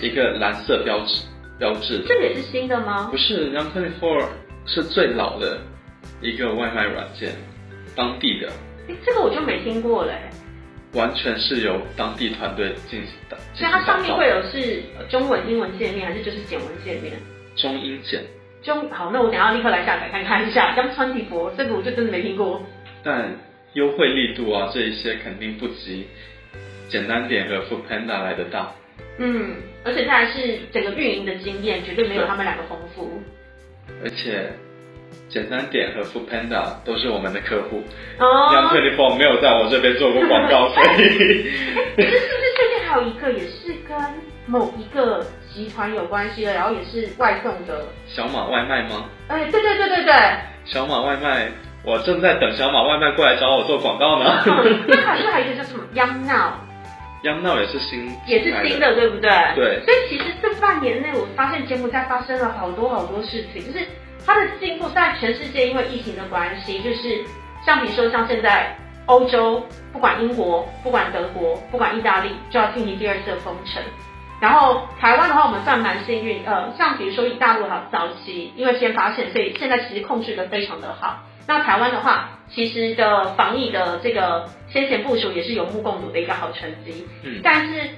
[0.02, 1.22] 一个蓝色标志
[1.60, 3.10] 标志，这个也是新的吗？
[3.12, 4.26] 不是 Young Twenty Four
[4.68, 5.60] 是最老的
[6.22, 7.32] 一个外卖软件，
[7.96, 8.48] 当地的
[8.88, 10.14] 诶这个我就没听过嘞。
[10.94, 17.14] 完全是由当地团队进行的，所以它上面会有是呃中文、英文界面，还是就是简文界面？
[17.56, 18.24] 中英简，
[18.64, 20.74] 中好，那我等一下立刻来下载看看一下。
[20.76, 22.64] Young Twenty Four 这个我就真的没听过。
[23.04, 23.36] 但
[23.74, 26.08] 优惠力度啊这一些肯定不及
[26.88, 28.72] 简单点和 Food Panda 来的大。
[29.20, 33.22] 嗯，而且它还是整个运营的经验绝对没有他们两个丰富。
[34.04, 34.52] 而且
[35.30, 37.84] 简单点和 Food Panda 都是我们的客户、
[38.20, 41.12] 哦 y o u n g Twenty Four 没有在我这边做过广告， 所以可是是
[41.96, 43.98] 不是最近还有一个也是跟
[44.46, 47.86] 某一个集团有关系的，然后也是外送的？
[48.08, 49.06] 小马外卖吗？
[49.28, 50.14] 哎，对对对对对。
[50.66, 51.50] 小马外卖，
[51.84, 54.44] 我正在等小马外卖过来找我做广告呢。
[54.46, 56.52] 嗯那还是还有一个叫什么 Young Now，
[57.24, 59.32] 央闹也是新也是新的，对不对？
[59.56, 63.86] 对所以其实这半年内，我发现柬埔寨发生了好多好多事情，就是
[64.26, 67.24] 它的进步在全世界因为疫情的关系，就是
[67.66, 68.76] 像比如说像现在
[69.08, 73.82] 欧洲，不管英国，不管德国，不管意大利，就要进行第二次的封城。
[74.40, 81.24] 然后台湾的话，我们算蛮幸运，呃，像比如说以大陆好早期，因为先发现，所以现在其实控制的非常的好。
[81.48, 87.08] 那台湾的话，其实的防疫的这个先前部署也是有目共睹的一个好成绩。
[87.24, 87.90] 嗯但是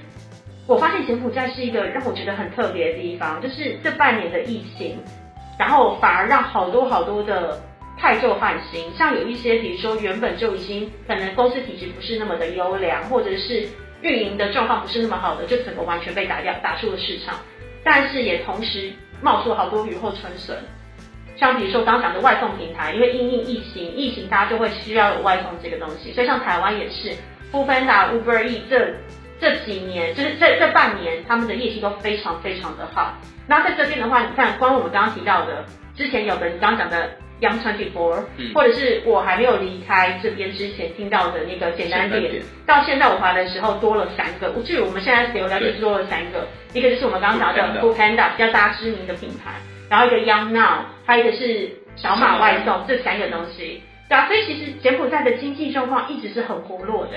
[0.66, 4.96] 我发现柬埔寨是一个让我觉得很特别的地方，就是这半年的疫情，
[5.58, 7.60] 然后反而让好多好多的
[7.98, 13.68] 太旧换新，像有一些比如说原本就已经可能公司体质不是那么的优良，或者是
[14.00, 17.34] 运营的状况不是那么好的，就整个完全被打掉，打出了市场。
[17.82, 20.56] 但是也同时冒出了好多雨后春笋，
[21.40, 27.08] 像比如说刚刚讲的外送平台，因为因应疫情，疫情大家就会需要有外送这个东西，所以像台湾也是
[27.50, 28.94] f o o p a n d a Uber E 这
[29.40, 33.14] 这几年，就是这这半年，他们的业绩都非常非常的好。
[33.48, 35.64] 那在这边的话，你看，光我们刚刚提到的，
[35.96, 38.22] 之前有的你刚刚讲的 Young Twenty Four，
[38.54, 44.52] 或者是我还没有离开这边之前听到的那个简单点，到现在我回来的时候多了三个。
[44.62, 49.54] 据我们现在留了就是多了三个，一个就是我们刚刚讲的 Food Panda，比较大家知名的品牌，
[49.88, 53.82] 然后一个 Young Now，还有一个是小马外送，这三个东西。
[54.08, 57.12] 对啊，所以其实柬埔寨的经济状况一直是很活络的。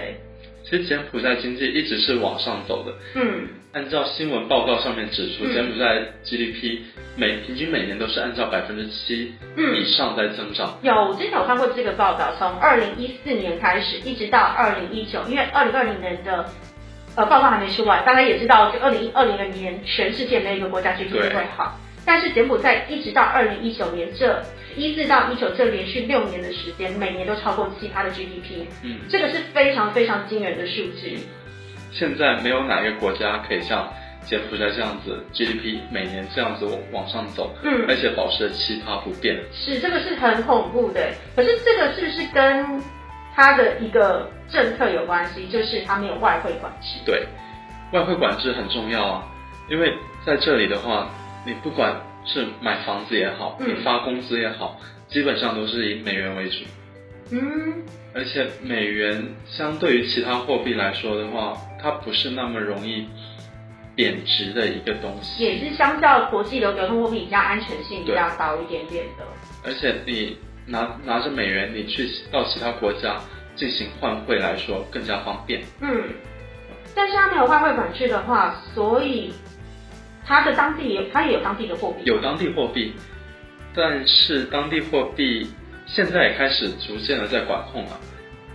[0.64, 2.92] 其实柬埔寨经济一直是往上走的。
[3.14, 6.80] 嗯，按照新闻报告上面指出，柬埔寨 GDP
[7.16, 10.80] 每平均每年都是按照百分之七以上在增长。
[10.82, 16.50] 有，我之前有看过这个报道，从二零一四年开始，一直到二零一九，因为二零二零年的
[17.16, 24.42] 呃报告还没出来，大家也知道，就二零二零年全世界没有一个国家 GDP 会好，但是柬埔寨一直到二零一九年这。
[24.76, 31.20] 一四到一九这连续六年的时间，每年都超过其他的 GDP，嗯，这个是非常非常惊人的数据。
[31.92, 33.88] 现在没有哪个国家可以像
[34.26, 39.40] 柬埔寨这样子 GDP 每年这样子往往上走，嗯，而且保持七趴不变。
[39.54, 42.82] 是这个是很恐怖的，可是这个是不是跟
[43.36, 45.46] 它的一个政策有关系？
[45.50, 46.98] 就是它没有外汇管制。
[47.06, 47.28] 对，
[47.92, 49.24] 外汇管制很重要啊，
[49.70, 49.94] 因为
[50.26, 51.12] 在这里的话，
[51.46, 52.02] 你不管。
[52.26, 54.80] 是买房子也好，你发工资也好，
[55.10, 56.60] 基本上都是以美元为主。
[57.32, 57.84] 嗯，
[58.16, 63.10] 而且美元相对于其他货币来说的话，它不是那么容易
[63.94, 65.44] 贬值的一个东西。
[65.44, 69.26] 也是相较国际流流通货币比较安全性比较高一点点的。
[69.66, 73.20] 而且你拿拿着美元，你去到其他国家
[73.58, 75.62] 进行换汇来说更加方便。
[75.82, 76.06] 嗯，
[76.96, 79.34] 但是它没有外汇管制的话，所以。
[80.26, 82.94] 它的当地也，它也有当地的货币，有当地货币，
[83.76, 85.48] 但是当地货币
[85.86, 88.00] 现在也开始逐渐的在管控了。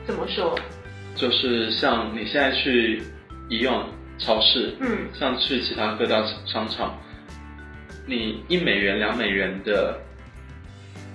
[0.07, 0.59] 怎么说？
[1.15, 3.03] 就是像你现在去
[3.51, 3.73] 医院、
[4.19, 6.99] 超市，嗯，像去其他各大商场，
[8.07, 10.01] 你一美元、两美元的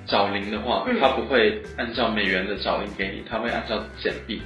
[0.06, 4.42] 找零的话，它不会按照美元的找零给你，它会按照简币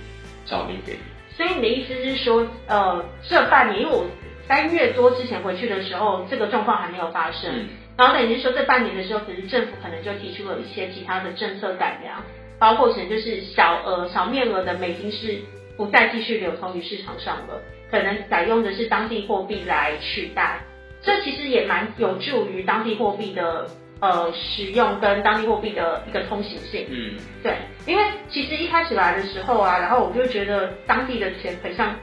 [0.46, 1.00] 找零给你。
[1.36, 4.06] 所以你的意思是说，呃，这半年因为我。
[4.48, 7.68] 三月多之前回去的时候，这个状况还没有发生。
[7.98, 12.24] 然后等于说这半年的时候，可是政府可能就提出了一些其他的政策改良，
[12.60, 15.40] 包括可能就是小额、小面额的美金是
[15.76, 20.62] 不再继续流通于市场上了，可能改用的是当地货币来取代。
[21.02, 23.68] 这其实也蛮有助于当地货币的
[24.00, 26.86] 呃使用跟当地货币的一个通行性。
[26.90, 31.96] 嗯，对，因为其实一开始来的时候啊，然后我就觉得当地的钱很像。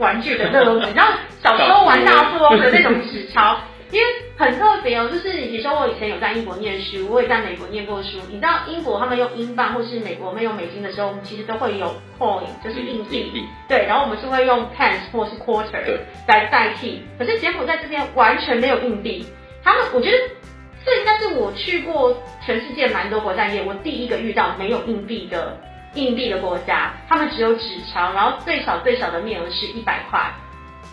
[0.00, 1.06] 玩具的那种，你知道
[1.42, 3.56] 小时候玩大富翁的那种纸钞，
[3.92, 5.08] 因为很特别哦。
[5.08, 8.18] 就是比如说我以前有在英国念书，我也在美国念过书。
[8.28, 13.30] 你知道英国他们用英镑，或是美国们用美金的时候，我们其实都会有 coin，就是硬币。
[13.68, 17.02] 对，然后我们是会用 pence 或是 quarter 来代替。
[17.18, 19.26] 可是柬埔寨这边完全没有硬币，
[19.62, 20.16] 他们我觉得
[20.84, 25.58] 这应该是我去过全世界蛮多国家也，我第一个遇到没有硬币的。
[25.94, 30.32] 硬币的国家，他们只有纸钞，然后最少最少的面额是一百块，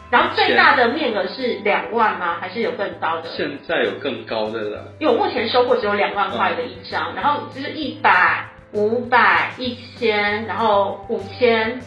[0.10, 2.38] 然后最大的面额是两万吗？
[2.42, 3.30] 还是有更高的？
[3.30, 4.92] 现在有更高的了。
[5.00, 11.80] 因为我目前收过只有两万块的一张，然后就是一百、五百、一千，然后五千、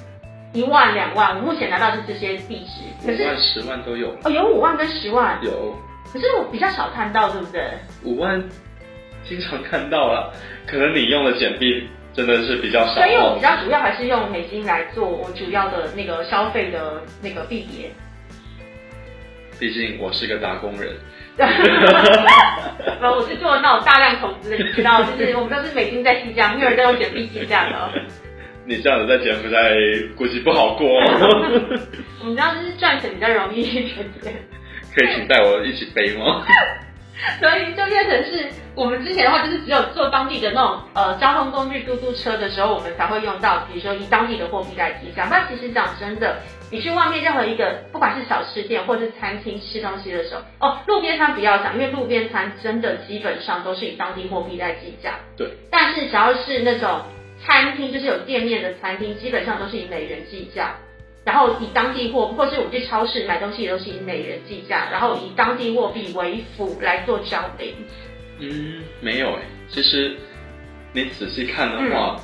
[0.52, 3.10] 一万、两万，我目前拿到是这些币值。
[3.10, 4.10] 五万、十万都有。
[4.22, 5.38] 哦，有五万跟十万。
[5.42, 5.76] 有。
[6.12, 7.70] 可是我比较少看到，对不对？
[8.04, 8.42] 五万
[9.28, 10.32] 经常看到了，
[10.66, 11.88] 可能你用的简币。
[12.12, 17.90] 真的是比较少，所以我比较主要还是用美金来做我主要的那个消费的那个币别。
[19.58, 20.92] 毕竟我是个打工人。
[21.40, 27.92] 不，我是做那种大量投资的，你知道，就是我们都是美金在新疆，没有人在用柬币计价的。
[28.66, 29.72] 你这样子在柬埔寨
[30.16, 30.86] 估计不好过。
[32.20, 34.34] 我们知道就是赚钱比较容易一点点。
[34.94, 36.44] 可以请带我一起飞吗？
[37.40, 45.26] 所以就变成是我们之前的话，就是只有坐当地的那种呃交通工具嘟嘟车的时候，我们才会用到，比如说以当地的货币来计价。
[45.30, 46.36] 那其实讲真的，
[46.70, 55.14] 你去外面任何一个，不管是小吃店或者是餐厅吃东西的时候，哦，路边摊不要讲，因为路边摊真的基本上都是以当地货币在计价。
[55.36, 55.48] 对。
[55.70, 57.02] 但是只要是那种
[57.44, 60.74] 餐厅，就是有店面的餐厅，基本上都是以美元计价。
[61.30, 67.72] 然后以当地货，或是我去超市买东西都是以美元计价，然后以当地货币为辅来做交易。
[68.40, 70.16] 嗯，没有哎，其实
[70.92, 72.20] 你仔细看的话，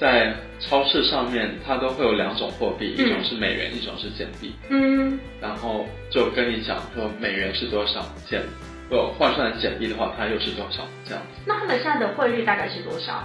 [0.00, 4.54] 在超市上面它都会有两种货币，一种是美元，一种是简币。
[4.70, 8.40] 嗯，然后就跟你讲说美元是多少，简
[8.88, 11.42] 不换算成简币的话，它又是多少这样子。
[11.44, 13.22] 那他们现在的汇率大概是多少？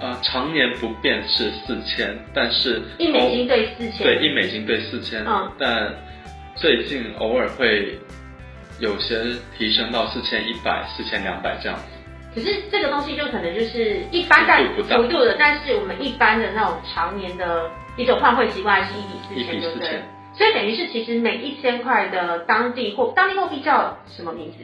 [0.00, 5.24] 呃，常年不变是四千，但是一美金兑四千，对，一美金兑四千。
[5.26, 5.94] 嗯，但
[6.54, 7.98] 最近偶尔会
[8.78, 9.24] 有些
[9.56, 11.84] 提升到四千一百、四千两百这样子。
[12.34, 20.02] 可是这个东西就可能就是一般在幅度的，但是我们一般的那种常年的一种换汇习惯是一比四千，对不对？
[20.34, 24.58] 所以等于是其实每一千块的当地货，当地货币叫什么名字？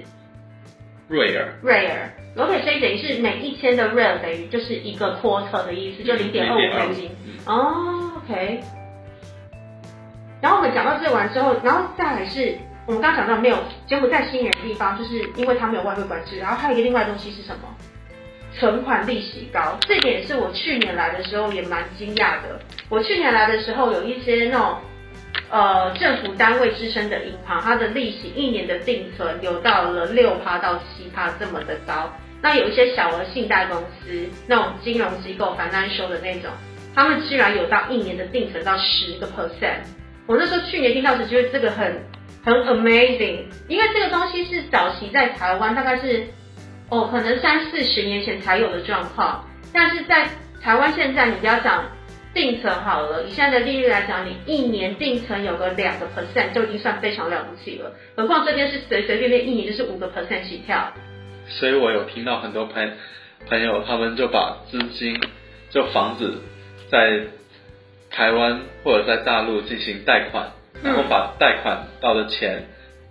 [1.12, 1.52] 瑞尔。
[1.60, 2.10] 瑞尔。
[2.34, 7.10] OK，所以等于是每一千的 real 等于就是一个 quarter 的意思，就零点二五公斤。
[7.44, 8.60] 哦，OK。
[10.40, 12.56] 然后我们讲到这完之后，然后再来是
[12.86, 16.38] 我们刚刚讲到没有柬埔寨吸引人的地方，就是因为它没有外汇管制。
[16.38, 17.68] 然后还有一个另外东西是什么？
[18.58, 22.58] 存款利息高，这点是我去年来的时候也蛮惊讶的。
[22.88, 24.76] 我去年来的时候有一些那种。
[25.52, 32.10] 呃，政府单位支撑的银行，它的利息一年的定存有到了六趴到七趴这么的高。
[32.40, 36.50] 那有一些小额信贷公司，那种金融机构 financial 的那种，
[36.94, 39.82] 他们居然有到一年的定存到十个 percent。
[40.26, 42.02] 我那时候去年听到时觉得这个很
[42.42, 46.26] 很 amazing，因为这个东西是早期在台湾大概是
[46.88, 50.26] 哦，可能三四十年前才有的状况，但是在
[50.62, 51.84] 台湾现在你不要讲。
[52.34, 57.92] 定存好了，以现在的利率来讲，你一年定存有个两个 percent 就已经算非常了不起了。
[58.16, 60.92] 何况这边是随随便便一年就是五个 percent 起跳。
[61.46, 62.92] 所以我有听到很多朋
[63.48, 65.20] 朋友，他们就把资金，
[65.70, 66.40] 就房子
[66.90, 67.24] 在
[68.10, 70.52] 台湾或者在大陆进行贷款，
[70.82, 72.68] 然后把贷款到的钱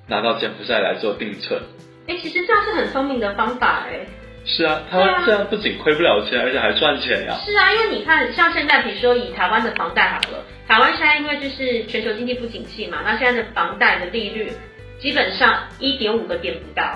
[0.08, 1.62] 拿到柬埔寨来做定存。
[2.08, 4.08] 哎，其实这样是很聪明的方法哎。
[4.44, 7.38] 是啊，他这样不仅亏不了钱，而且还赚钱呀。
[7.46, 14.52] 是啊，因为你看，像现在，比如说以台湾的房贷好了，台湾现在因为就是全球经济不景气嘛，那现在的房贷的利率
[15.00, 16.92] 基本上一点五个点不到。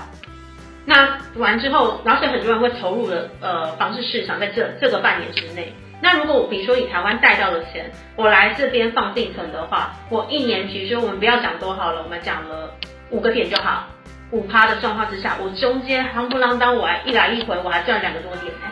[0.88, 5.74] 那完之后，然后所以很多人会投入了呃房市市场，在这这个半年之内。
[6.02, 12.72] 那如果我比如说以台湾贷到的钱，我来这边放定存的话，我一年比如说我们不要讲多好了，我们讲了
[13.12, 13.88] 五个点就好。
[14.32, 18.68] 五趴的状况之下，我中间夯不啷当，我还一来一回，我还赚两个多点呢，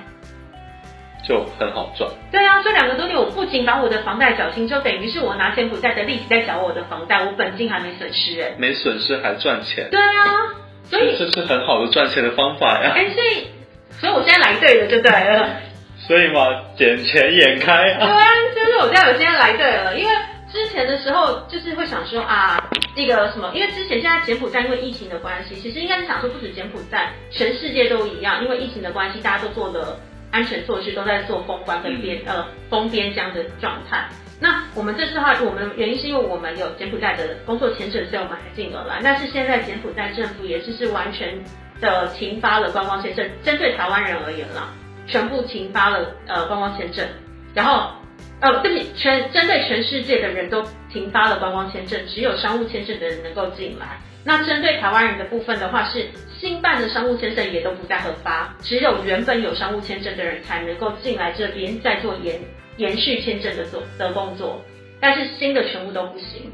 [1.26, 2.10] 就很好赚。
[2.32, 8.56] 对啊，这两个多点，我不仅把我的房贷缴清，就等于是我拿柬埔寨的利息在缴我的房贷，我本金还没损失哎。
[8.58, 9.88] 没损失还赚钱。
[9.92, 10.52] 对啊，
[10.90, 12.92] 所以这是很好的赚钱的方法呀。
[12.96, 13.48] 哎，所以
[13.92, 15.50] 所以我现在来对了，就对了。
[16.00, 17.84] 所以嘛，捡钱眼开。
[17.84, 18.20] 对啊，
[18.56, 20.12] 就是我现在我现在来对了，因为。
[20.54, 22.64] 之前的时候就是会想说啊，
[22.96, 30.00] 那个什么，因为之前现在柬埔寨因为疫情的关系，其实应该是想说不止柬埔寨，全世界都一样，因为疫情的关系，大家都做了
[30.30, 34.08] 安全措施都在做封关跟边呃封边这样的状态。
[34.40, 39.00] 那我们这次的话，我们原因是因为我们有柬埔寨的工作签证，所以我们才进而来。
[39.04, 41.44] 但是现在柬埔寨政府也是是完全
[41.82, 44.70] 的停发了观光签证，针对台湾人而言啦，
[45.08, 47.04] 全部停发了呃观光签证，
[47.56, 47.90] 然后。
[48.40, 50.62] 呃，对不起，全针对全世界的人都
[50.92, 54.00] 停发了观光签证，只有商务签证的人能够进来。
[54.26, 56.08] 那针对台湾人的部分的话，是
[56.40, 62.40] 新办的商务签证也都不再核发，只有原本有商务签证的人才能够进来这边再做延
[62.78, 64.62] 延续签证的做的工作，
[65.00, 66.52] 但是新的全部都不行。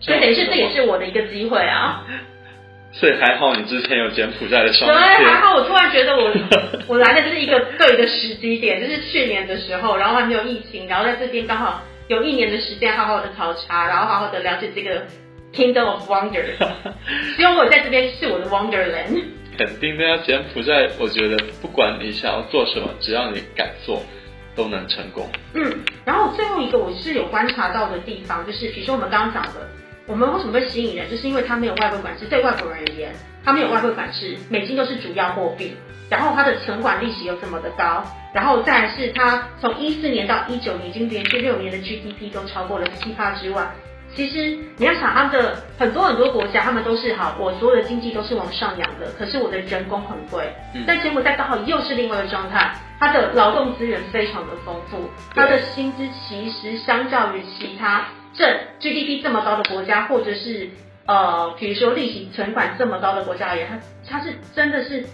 [0.00, 2.04] 所以等于是这也是我的一个机会啊。
[2.96, 6.32] 所以还好你之前有柬埔寨的商务对，还好我突然觉得我
[6.86, 15.02] 我来的就是一个对的时机点，就是去年的时候，然后还没有疫情，然后在这边刚好有一年的时间好好的考察，然后好好的了解这个
[15.52, 16.44] Kingdom of Wonder。
[17.36, 19.24] 希望我在这边是我的 Wonderland。
[19.58, 24.04] 肯定的呀，柬埔寨，我觉得不管你想要做什么，只要你敢做，
[24.54, 25.28] 都能成功。
[25.54, 29.68] 嗯，然后最后一个我是有观察到的地方，就是比如说我们刚刚讲的。
[30.06, 31.10] 我们为什么会吸引人？
[31.10, 33.10] 就是因为它没有外汇管制，对外国人而言，
[33.42, 35.74] 它没有外汇管制，美金都是主要货币，
[36.10, 43.66] 然后它的存款利息又这么的高，然后再是它从一四年到一九年已经连续六年的 GDP 都超过了七趴之外，
[44.14, 50.52] 其实你要想他们的很多很多国家，他们都是好，我所有的经济都是往上扬的，可是我的人工很贵，
[50.86, 58.04] 但柬埔寨刚好又是另外的状态，它的劳动资源非常的丰富，它的薪资其实相较于其他。
[58.36, 58.46] 这
[58.80, 60.68] GDP 这么高的国家，或者是
[61.06, 63.68] 呃，比如说利息存款这么高的国家而言，
[64.08, 65.04] 它它是真的是，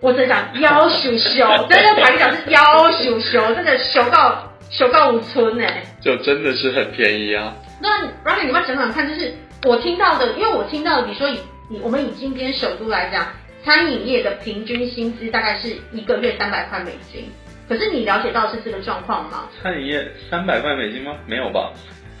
[0.00, 5.66] 我只讲腰修修，真的台讲是腰修修，真的修到修到无村呢，
[6.00, 7.54] 就真的是很便宜啊。
[7.80, 9.34] 那 Ryan，你要想想看，就是
[9.64, 11.38] 我听到的，因为我听到的，比如说以
[11.70, 13.26] 以我们以今天首都来讲，
[13.64, 17.30] 餐饮业的平均薪资大概是一个月三百块美金。
[17.68, 19.48] 可是你了解到是这个状况吗？
[19.62, 21.16] 餐饮业三百块美金吗？
[21.26, 21.72] 没有吧？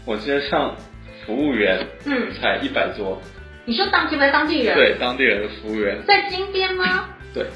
[0.04, 0.74] 我今天上
[1.24, 3.20] 服务员，嗯，才一百多。
[3.64, 4.74] 你说当地的当地人？
[4.74, 7.08] 对，当地人的服务员在金边吗？
[7.34, 7.46] 对，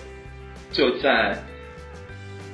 [0.71, 1.37] 就在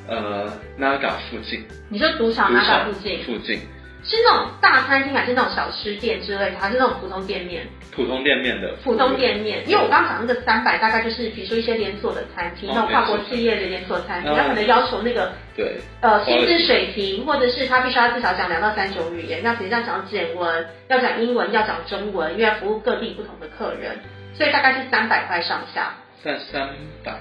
[0.09, 1.65] 呃 Naga 附近。
[1.89, 3.25] 你说赌场 Naga 附近？
[3.25, 3.61] 附近。
[4.03, 7.67] 是那种大餐厅还是那种小吃店之类的，还是那种普通店面？
[7.93, 8.75] 普通店面的。
[8.85, 23.99] 普通店面，因为我刚刚讲那个三百，大概就是比如说一些连锁的餐厅，那种跨国企业的连锁餐厅，他可能要求那个对呃薪资水平，或者是他必须要至少讲两到三种语言，那比如要讲简文，要讲英文，要讲中文，因为要服务各地不同的客人，
[24.35, 25.95] 所以大概是三百块上下。
[26.23, 26.69] 在三
[27.03, 27.13] 百，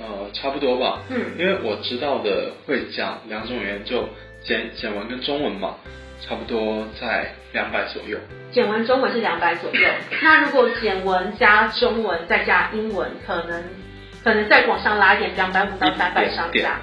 [0.00, 1.00] 呃，差不多吧。
[1.10, 1.32] 嗯。
[1.38, 4.08] 因为我知道的会讲两种语言，就
[4.44, 5.76] 简简文跟中文嘛。
[6.24, 8.16] 差不多在两百左右，
[8.52, 9.80] 简文中文是两百左右。
[10.22, 13.64] 那如果简文加中文再加英文，可能
[14.22, 16.80] 可能再往上拉一点，两百五到三百上下。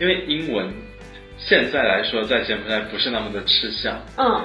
[0.00, 0.68] 因为英文
[1.38, 4.44] 现在来说在柬埔寨不是那么的吃香，嗯，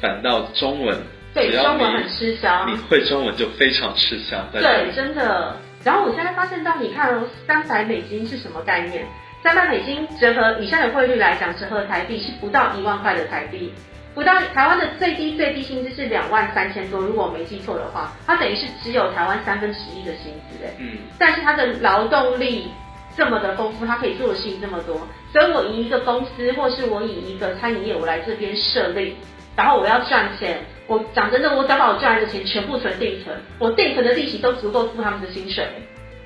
[0.00, 0.96] 反倒中文
[1.34, 4.48] 对中文很吃香，你会中文就非常吃香。
[4.52, 5.56] 对，真的。
[5.82, 9.04] 然后我现在发现到，你看三百美金是什么概念？
[9.42, 13.72] 三百美金折合以上的汇率来讲，折合台币是不到一万块的台币，
[14.14, 22.68] 不到台湾的最低最低薪资是两万三千多，如果我没记错的话，它等于是只有台湾三分之一的薪资哎，嗯，但是它的劳动力
[23.16, 25.00] 这么的丰富，它可以做的事情这么多，
[25.32, 29.16] 所以我以一个公司或是我以一个餐饮业我来这边设立，
[29.56, 35.66] 然后我要赚钱，我讲真的，我只要把我赚来的钱全部存定存，我定存的利息都足够付他们的薪水。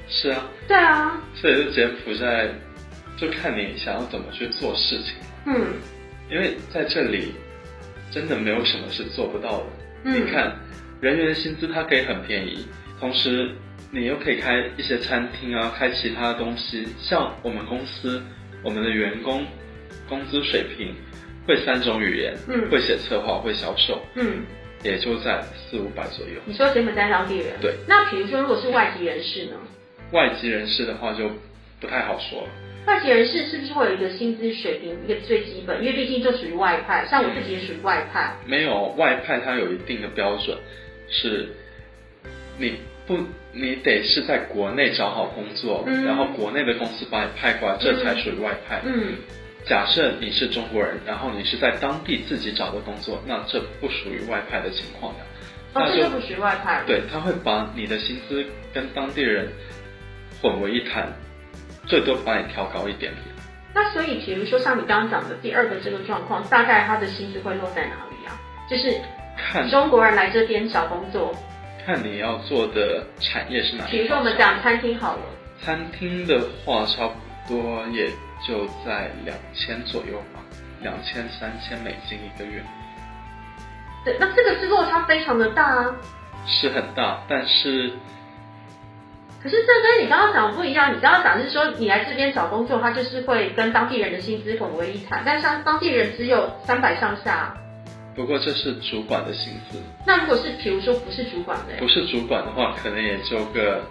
[0.07, 2.49] 是啊，对啊，所以就柬埔寨。
[3.17, 5.15] 就看你想要怎么去做事情，
[5.47, 5.75] 嗯，
[6.31, 7.33] 因为在这里
[8.11, 9.67] 真的没有什么是做不到的。
[10.05, 10.55] 嗯，你看
[11.01, 12.67] 人员薪资它可以很便宜，
[13.01, 13.51] 同时
[13.91, 16.87] 你又可以开一些餐厅啊，开其他的东西。
[17.01, 18.23] 像我们公司，
[18.63, 19.45] 我们的员工
[20.09, 20.95] 工资水平
[21.47, 24.45] 会三种语言，嗯，会写策划，会销售，嗯，
[24.83, 26.35] 也就在四五百左右。
[26.45, 27.59] 你说柬埔寨当地人？
[27.61, 27.75] 对。
[27.89, 29.57] 那比如说如果是外籍人士呢？
[30.13, 31.31] 外籍人士的话就
[31.81, 32.49] 不太好说了。
[32.87, 35.85] 外籍人士是不是会有一个薪资水平，一个最基本？
[35.85, 38.37] 因为毕竟就属于外派，像我自己也属于外派。
[38.47, 40.57] 没有外派，它有一定的标准，
[41.09, 41.49] 是
[42.59, 42.75] 你
[43.05, 43.19] 不，
[43.53, 48.81] 你得是在国内找好工作，然后国内的公司把你派过来，这才属于外派。
[48.85, 49.15] 嗯。
[49.65, 55.25] 假设你是中国人，然后你是在当地自己找的工作，那这不属于外派的情况呀。
[55.75, 56.85] 哦，这就不属于外派。
[56.87, 59.49] 对，他会把你的薪资跟当地人
[60.41, 61.13] 混为一谈。
[61.87, 63.37] 最多把你调高一点点。
[63.75, 68.33] 那所以，比如说像你刚刚讲的第二个这个状况，大概他的薪资会落在哪里啊？
[68.71, 68.99] 就是
[69.37, 71.35] 看中国人来这边找工作，
[71.85, 73.85] 看你要做的产业是哪。
[73.85, 75.23] 比如说我们讲餐厅好了。
[75.61, 77.15] 餐厅的话，差不
[77.49, 78.09] 多也
[78.47, 80.41] 就在两千左右吧，
[80.81, 82.63] 两千三千美金一个月。
[84.07, 85.95] 对，那这个是落差非常的大啊。
[86.47, 87.93] 是很大，但是。
[89.47, 97.57] 可是这跟你刚刚讲的不一样，你刚刚讲是说你来这边找工作，他就是会跟当地人的薪资混为一谈，但像当地人只有三百上下。
[98.17, 99.79] 不过这是主管的薪资。
[100.05, 101.77] 那如果是比如说不是主管的？
[101.79, 103.85] 不是主管的话，可能也就个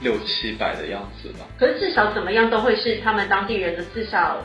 [0.00, 1.46] 六七百的样子吧。
[1.56, 4.38] 可是至少怎么样都会是他们当地人的至少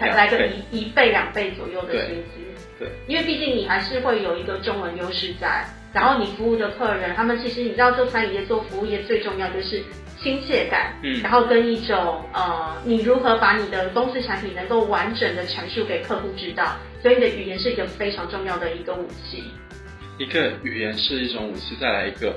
[0.00, 2.40] 来个一一倍两倍左右的薪资。
[2.78, 2.88] 对。
[3.06, 5.66] 因为毕竟你还是会有一个中文优势在。
[5.92, 9.82] 然后你服务的客人，他们其实你知道做餐饮业做服务业最重要就是
[10.20, 19.44] 亲切感，嗯，然后跟一种呃，你如何把你的公司产品能够完整的阐述给客户知道，所以你的语言是一个非常重要的一个武器。
[20.18, 22.34] 一个语言是一种武器，再来一个，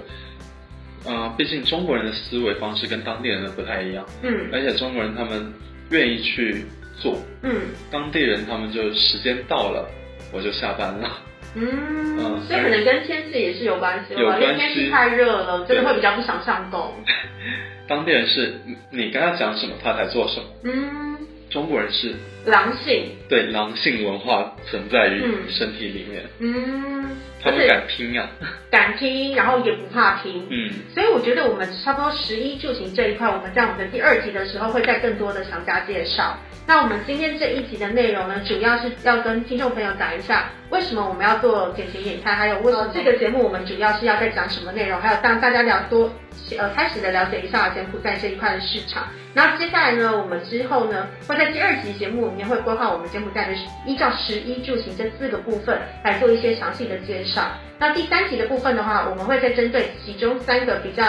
[1.03, 5.51] 呃，毕竟中国人的思维方式跟当地人的不太一样，嗯，而且中国人他们
[5.89, 6.63] 愿意去
[6.97, 7.51] 做，嗯，
[7.91, 9.89] 当地人他们就时间到了
[10.31, 11.09] 我就下班了。
[11.55, 14.45] 嗯，所以可能跟天气也是有关系，有关系。
[14.55, 16.93] 天气太热了，真的会比较不想上工。
[17.87, 18.53] 当地人是
[18.91, 20.45] 你跟他讲什么，他才做什么。
[20.63, 21.17] 嗯，
[21.49, 26.23] 中国人是狼性，对狼性文化存在于身体里面。
[26.39, 28.29] 嗯，他们敢拼呀，
[28.71, 30.47] 敢拼，然后也不怕拼。
[30.49, 36.37] 嗯，所以我觉得我们差不多十一住行这一块，我们在我们的第二集的时候会再更多的详加介绍。
[36.67, 46.09] 那我们今天这一集的内容呢，主要是要跟听众朋友讲一下，为什么我们要做减型演唱，还有为什么这个节目我们主要是要在讲什么内容，还有让大家了多
[46.57, 49.07] 呃开始的了解一下柬埔寨这一块的市场。
[49.33, 53.53] 那接下来呢，我们之后呢会在第二集节目里面会规划我们柬埔寨的
[53.85, 57.41] 依照十一住行这四个部分来做一些详细的介绍。
[57.79, 61.03] 那第三集的部分的话，我们会再针对其中三个比较。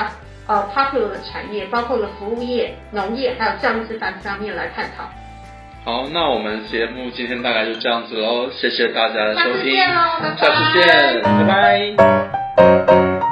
[0.49, 5.09] 呃、popular 的产业包括了服务业、农业，还有教育资方方面来探讨。
[5.85, 11.97] 好那我们节目今天大概就这样子喽谢谢大家的收听下次见拜
[12.57, 13.32] 拜。